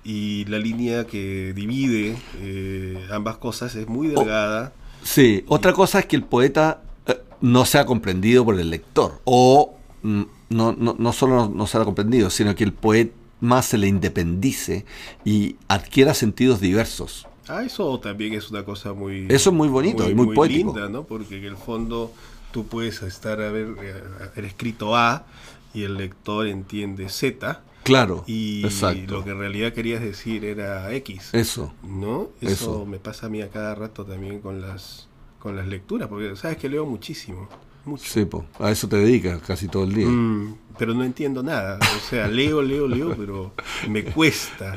y 0.05 0.45
la 0.47 0.59
línea 0.59 1.07
que 1.07 1.53
divide 1.55 2.17
eh, 2.41 3.07
ambas 3.11 3.39
cosas 3.39 3.75
es 3.75 3.89
muy 3.89 4.09
delgada. 4.09 4.73
sí, 5.03 5.45
otra 5.49 5.73
cosa 5.73 6.01
es 6.01 6.07
que 6.07 6.17
el 6.17 6.25
poeta 6.25 6.83
eh, 7.07 7.19
no 7.41 7.65
sea 7.65 7.87
comprendido 7.87 8.45
por 8.45 8.61
el 8.61 8.69
lector, 8.69 9.21
o 9.25 9.75
mm, 10.03 10.23
no, 10.51 10.73
no, 10.73 10.95
no 10.99 11.13
solo 11.13 11.49
no 11.49 11.67
sea 11.67 11.85
comprendido, 11.85 12.29
sino 12.29 12.55
que 12.55 12.65
el 12.65 12.73
poeta 12.73 13.15
más 13.41 13.67
se 13.67 13.79
le 13.79 13.89
independice 13.89 14.85
y 15.25 15.57
adquiera 15.69 16.15
sentidos 16.15 16.61
diversos. 16.61 17.27
Ah, 17.49 17.63
eso 17.63 17.99
también 18.01 18.35
es 18.35 18.51
una 18.51 18.65
cosa 18.65 18.93
muy... 18.93 19.27
Eso 19.29 19.51
es 19.51 19.57
muy 19.57 19.69
bonito 19.69 20.09
y 20.11 20.15
muy, 20.15 20.27
muy 20.27 20.49
linda, 20.49 20.89
¿no? 20.89 21.05
Porque 21.05 21.37
en 21.37 21.45
el 21.45 21.57
fondo 21.57 22.13
tú 22.57 22.67
puedes 22.67 23.03
estar 23.03 23.39
haber, 23.43 23.77
eh, 23.83 24.03
haber 24.33 24.47
escrito 24.47 24.97
A 24.97 25.27
y 25.75 25.83
el 25.83 25.99
lector 25.99 26.47
entiende 26.47 27.11
Z. 27.11 27.61
Claro. 27.83 28.25
Y 28.27 28.63
lo 29.09 29.23
que 29.25 29.33
en 29.33 29.39
realidad 29.41 29.75
querías 29.75 30.01
decir 30.01 30.43
era 30.47 30.91
X. 30.95 31.35
Eso. 31.35 31.75
¿No? 31.83 32.31
Eso, 32.41 32.87
me 32.87 32.99
pasa 32.99 33.27
a 33.27 33.29
mí 33.29 33.43
a 33.43 33.51
cada 33.51 33.75
rato 33.75 34.07
también 34.07 34.41
con 34.41 34.63
las 34.63 35.07
con 35.39 35.55
las 35.55 35.67
lecturas, 35.67 36.09
porque 36.09 36.35
sabes 36.35 36.57
que 36.57 36.71
leo 36.71 36.87
muchísimo. 36.87 37.47
Mucho. 37.85 38.11
Sí, 38.11 38.27
a 38.59 38.71
eso 38.71 38.89
te 38.89 38.97
dedicas 38.97 39.43
casi 39.43 39.69
todo 39.69 39.85
el 39.85 39.93
día. 39.93 40.07
Mm, 40.07 40.57
pero 40.79 40.95
no 40.95 41.05
entiendo 41.05 41.43
nada. 41.43 41.79
O 41.79 42.09
sea, 42.09 42.27
leo, 42.41 42.63
leo, 42.63 42.89
leo, 42.89 43.15
pero 43.15 43.53
me 43.87 44.03
cuesta, 44.03 44.77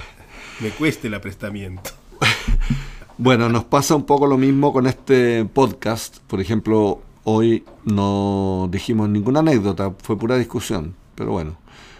me 0.59 0.71
cuesta 0.71 1.07
el 1.07 1.13
aprestamiento. 1.13 1.91
Bueno, 3.21 3.49
nos 3.49 3.65
pasa 3.65 3.95
un 3.95 4.05
poco 4.05 4.27
lo 4.27 4.37
mismo 4.37 4.71
con 4.71 4.87
este 4.87 5.43
podcast. 5.43 6.19
Por 6.19 6.39
ejemplo, 6.39 7.01
Hoy 7.31 7.63
no 7.85 8.67
dijimos 8.71 9.07
ninguna 9.07 9.41
anécdota, 9.41 9.93
fue 10.01 10.17
pura 10.17 10.35
discusión, 10.35 10.95
pero 11.13 11.31
bueno. 11.31 11.57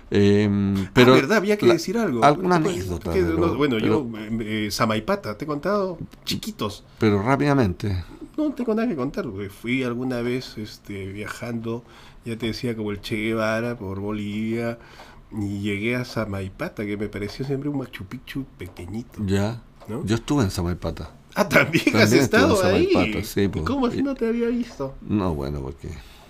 Eh, 0.09 0.49
pero 0.91 1.13
ah, 1.13 1.17
verdad, 1.17 1.37
había 1.37 1.55
que 1.55 1.67
decir 1.67 1.99
algo. 1.99 2.25
Alguna 2.25 2.55
anécdota. 2.55 3.11
bueno, 3.55 3.77
yo, 3.77 4.07
eh, 4.39 4.69
Samaipata, 4.71 5.37
te 5.37 5.45
he 5.45 5.47
contado, 5.47 5.99
chiquitos. 6.25 6.83
Pero 6.97 7.21
rápidamente. 7.21 8.03
No 8.37 8.51
tengo 8.53 8.73
nada 8.73 8.87
que 8.87 8.95
contar, 8.95 9.27
fui 9.51 9.83
alguna 9.83 10.21
vez 10.21 10.57
este, 10.57 11.05
viajando, 11.05 11.83
ya 12.25 12.35
te 12.35 12.47
decía, 12.47 12.75
como 12.75 12.89
el 12.89 12.99
Che 12.99 13.15
Guevara 13.15 13.77
por 13.77 13.99
Bolivia, 13.99 14.79
y 15.31 15.59
llegué 15.59 15.95
a 15.95 16.05
Samaipata, 16.05 16.87
que 16.87 16.97
me 16.97 17.07
pareció 17.07 17.45
siempre 17.45 17.69
un 17.69 17.77
Machu 17.77 18.05
Picchu 18.05 18.45
pequeñito. 18.57 19.23
Ya. 19.27 19.61
Yo 20.05 20.15
estuve 20.15 20.43
en 20.43 20.49
Samaipata. 20.49 21.18
Ah, 21.35 21.47
también, 21.47 21.95
has 21.95 22.11
estado 22.11 22.63
ahí. 22.63 22.89
Pues. 23.13 23.35
¿Cómo 23.65 23.87
así 23.87 24.01
no 24.01 24.15
te 24.15 24.27
había 24.27 24.47
visto? 24.47 24.95
No, 25.01 25.33
bueno, 25.33 25.61
porque 25.61 25.89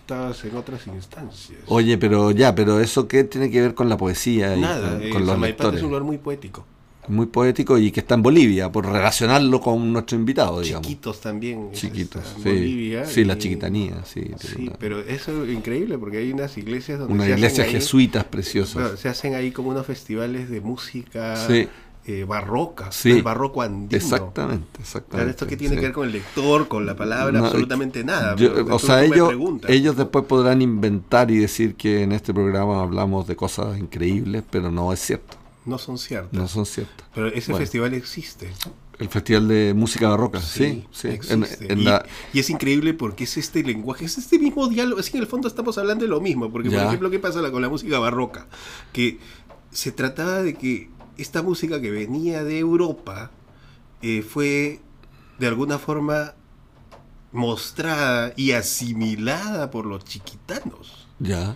estabas 0.10 0.44
en 0.44 0.56
otras 0.56 0.88
instancias. 0.88 1.60
Oye, 1.68 1.98
pero 1.98 2.32
ya, 2.32 2.56
pero 2.56 2.80
eso 2.80 3.08
qué 3.08 3.24
tiene 3.24 3.52
que 3.52 3.62
ver 3.62 3.74
con 3.76 3.90
la 3.90 3.98
poesía 3.98 4.56
y 4.56 4.62
Nada, 4.62 5.00
con, 5.12 5.26
los 5.26 5.40
lectores. 5.40 5.78
es 5.78 5.84
un 5.84 5.90
lugar 5.90 6.04
muy 6.04 6.18
poético. 6.18 6.66
Muy 7.08 7.26
poético 7.26 7.78
y 7.78 7.92
que 7.92 8.02
está 8.02 8.16
en 8.16 8.22
Bolivia, 8.22 8.72
por 8.72 8.86
relacionarlo 8.86 9.60
con 9.60 9.92
nuestro 9.92 10.16
invitado, 10.16 10.62
digamos. 10.62 10.86
Chiquitos 10.86 11.22
también. 11.22 11.72
Chiquitos, 11.72 12.24
sí. 12.44 12.94
sí, 13.06 13.24
la 13.26 13.38
chiquitanía, 13.38 14.04
sí. 14.04 14.32
Sí, 14.40 14.70
pero 14.78 15.00
eso 15.00 15.44
es 15.44 15.52
increíble 15.52 15.98
porque 15.98 16.18
hay 16.18 16.32
unas 16.32 16.56
iglesias 16.58 17.00
donde... 17.00 17.14
Unas 17.16 17.30
iglesias 17.30 17.68
jesuitas 17.68 18.26
preciosas. 18.26 19.00
se 19.00 19.10
hacen 19.10 19.34
ahí 19.34 19.52
como 19.52 19.70
unos 19.70 19.88
festivales 19.88 20.50
de 20.50 20.62
música. 20.62 21.36
Sí 21.48 21.68
eh, 22.06 22.24
barroca, 22.24 22.90
el 23.04 23.22
barroco 23.22 23.62
andino. 23.62 23.96
Exactamente, 23.96 24.82
exactamente. 24.82 25.32
esto 25.32 25.46
que 25.46 25.58
tiene 25.58 25.76
que 25.76 25.82
ver 25.82 25.94
con 25.94 26.08
el 26.08 26.14
lector, 26.14 26.68
con 26.68 26.86
la 26.86 26.96
palabra, 26.96 27.40
absolutamente 27.40 28.04
nada. 28.04 28.36
o 28.72 28.80
sea, 28.80 29.04
ellos, 29.04 29.34
ellos 29.68 29.96
después 29.96 30.26
podrán 30.26 30.62
inventar 30.62 31.30
y 31.30 31.38
decir 31.38 31.76
que 31.76 32.04
en 32.04 32.12
este 32.12 32.34
programa 32.34 32.82
hablamos 32.82 33.28
de 33.28 33.36
cosas 33.36 33.78
increíbles, 33.78 34.44
pero 34.50 34.72
no 34.72 34.92
es 34.92 35.00
cierto. 35.00 35.38
No 35.66 35.78
son 35.78 35.98
ciertas. 35.98 36.34
No 36.34 36.48
son 36.48 36.66
ciertas. 36.66 37.08
Pero 37.14 37.28
ese 37.28 37.54
festival 37.54 37.94
existe. 37.94 38.50
El 38.98 39.08
Festival 39.08 39.48
de 39.48 39.74
Música 39.74 40.10
Barroca, 40.10 40.42
sí, 40.42 40.86
sí. 40.92 41.08
y, 42.34 42.40
es 42.40 42.50
increíble 42.50 42.94
porque 42.94 43.24
es 43.24 43.38
este 43.38 43.64
lenguaje, 43.64 44.04
es 44.04 44.18
este 44.18 44.40
mismo 44.40 44.68
diálogo. 44.68 45.00
Es 45.00 45.10
que 45.10 45.18
en 45.18 45.24
el 45.24 45.30
fondo 45.30 45.48
estamos 45.48 45.78
hablando 45.78 46.04
de 46.04 46.10
lo 46.10 46.20
mismo. 46.20 46.52
Porque, 46.52 46.70
por 46.70 46.80
ejemplo, 46.80 47.10
¿qué 47.10 47.20
pasa 47.20 47.50
con 47.50 47.62
la 47.62 47.70
música 47.70 47.98
barroca? 48.00 48.48
Que 48.92 49.20
se 49.72 49.94
trataba 49.94 50.42
de 50.42 50.56
que 50.56 50.90
esta 51.22 51.42
música 51.42 51.82
que 51.82 51.92
venía 51.92 52.44
de 52.44 52.60
Europa 52.60 53.32
eh, 54.02 54.22
fue 54.22 54.80
de 55.40 55.48
alguna 55.48 55.78
forma 55.78 56.36
mostrada 57.32 58.34
y 58.36 58.52
asimilada 58.52 59.72
por 59.72 59.86
los 59.86 60.04
chiquitanos. 60.06 61.08
Ya. 61.20 61.56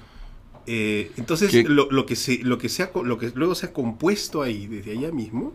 Eh, 0.66 1.12
entonces, 1.18 1.68
lo, 1.68 2.06
que 2.06 2.16
se, 2.16 2.40
lo, 2.40 2.58
que 2.58 2.70
sea, 2.70 2.92
lo 3.04 3.18
que 3.18 3.32
luego 3.36 3.56
se 3.56 3.68
ha 3.68 3.74
compuesto 3.74 4.42
ahí, 4.42 4.68
desde 4.68 4.92
allá 4.92 5.12
mismo, 5.12 5.54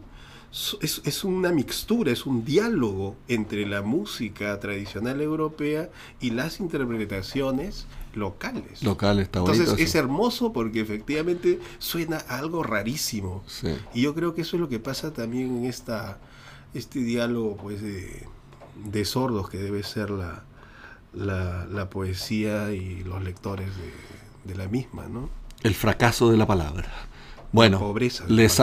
es, 0.81 1.01
es, 1.05 1.25
una 1.25 1.53
mixtura, 1.53 2.11
es 2.11 2.27
un 2.27 2.45
diálogo 2.45 3.17
entre 3.29 3.67
la 3.67 3.83
música 3.83 4.59
tradicional 4.59 5.21
europea 5.21 5.91
y 6.21 6.31
las 6.31 6.59
interpretaciones 6.59 7.87
locales. 8.15 8.83
Locales, 8.83 9.25
está 9.25 9.39
Entonces 9.39 9.75
es 9.79 9.95
hermoso 9.95 10.53
porque 10.53 10.81
efectivamente 10.81 11.61
suena 11.79 12.17
algo 12.17 12.63
rarísimo. 12.63 13.45
Y 13.95 14.03
yo 14.03 14.15
creo 14.15 14.35
que 14.35 14.43
eso 14.43 14.57
es 14.57 14.61
lo 14.61 14.69
que 14.69 14.81
pasa 14.81 15.13
también 15.13 15.59
en 15.59 15.65
esta 15.65 16.19
este 16.75 17.01
diálogo 17.01 17.57
pues 17.57 17.81
de, 17.81 19.05
sordos 19.05 19.49
que 19.49 19.59
debe 19.59 19.83
ser 19.83 20.11
la, 20.11 20.45
la, 21.15 21.91
poesía 21.91 22.73
y 22.73 23.03
los 23.05 23.23
lectores 23.23 23.71
de, 24.45 24.55
la 24.55 24.67
misma, 24.67 25.07
¿no? 25.07 25.31
El 25.63 25.75
fracaso 25.75 26.31
de 26.31 26.37
la 26.37 26.47
palabra. 26.47 26.91
Bueno, 27.51 27.95
les, 28.29 28.61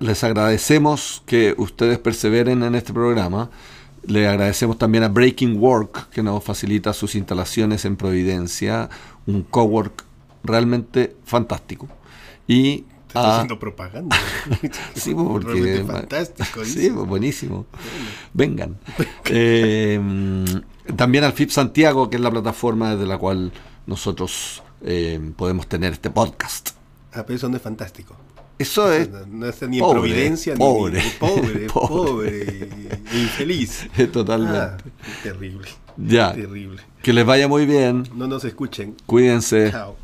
les 0.00 0.24
agradecemos 0.24 1.22
que 1.24 1.54
ustedes 1.56 1.98
perseveren 1.98 2.62
en 2.62 2.74
este 2.74 2.92
programa. 2.92 3.50
Le 4.06 4.28
agradecemos 4.28 4.78
también 4.78 5.04
a 5.04 5.08
Breaking 5.08 5.58
Work, 5.58 6.10
que 6.10 6.22
nos 6.22 6.44
facilita 6.44 6.92
sus 6.92 7.14
instalaciones 7.14 7.84
en 7.84 7.96
Providencia, 7.96 8.90
un 9.26 9.42
cowork 9.42 10.04
realmente 10.44 11.16
fantástico. 11.24 11.88
Y 12.46 12.84
Te 13.12 13.18
haciendo 13.18 13.58
propaganda. 13.58 14.16
sí, 14.94 15.14
pues, 15.14 15.26
porque 15.44 15.84
fantástico. 15.86 16.64
Sí, 16.64 16.90
pues, 16.90 17.06
buenísimo. 17.06 17.66
Vengan. 18.32 18.78
Eh, 19.30 20.00
también 20.96 21.24
al 21.24 21.34
FIP 21.34 21.50
Santiago, 21.50 22.08
que 22.08 22.16
es 22.16 22.22
la 22.22 22.30
plataforma 22.30 22.92
desde 22.92 23.06
la 23.06 23.18
cual 23.18 23.52
nosotros 23.86 24.62
eh, 24.82 25.20
podemos 25.36 25.66
tener 25.66 25.92
este 25.92 26.08
podcast. 26.08 26.77
Ah, 27.18 27.24
pero 27.26 27.36
eso 27.36 27.48
no 27.48 27.56
es 27.56 27.62
fantástico. 27.62 28.14
Eso 28.58 28.92
es. 28.92 29.08
No, 29.28 29.46
está 29.46 29.66
ni 29.66 29.78
en 29.78 29.90
Providencia, 29.90 30.54
pobre, 30.54 31.02
ni, 31.02 31.10
pobre, 31.10 31.66
pobre, 31.66 32.68
infeliz. 33.12 33.88
Totalmente. 34.12 34.56
Ah, 34.58 34.76
terrible. 35.24 35.68
Ya. 35.96 36.32
Terrible. 36.32 36.80
Que 37.02 37.12
les 37.12 37.26
vaya 37.26 37.48
muy 37.48 37.66
bien. 37.66 38.04
No 38.14 38.28
nos 38.28 38.44
escuchen. 38.44 38.94
Cuídense. 39.06 39.70
Chao. 39.72 39.96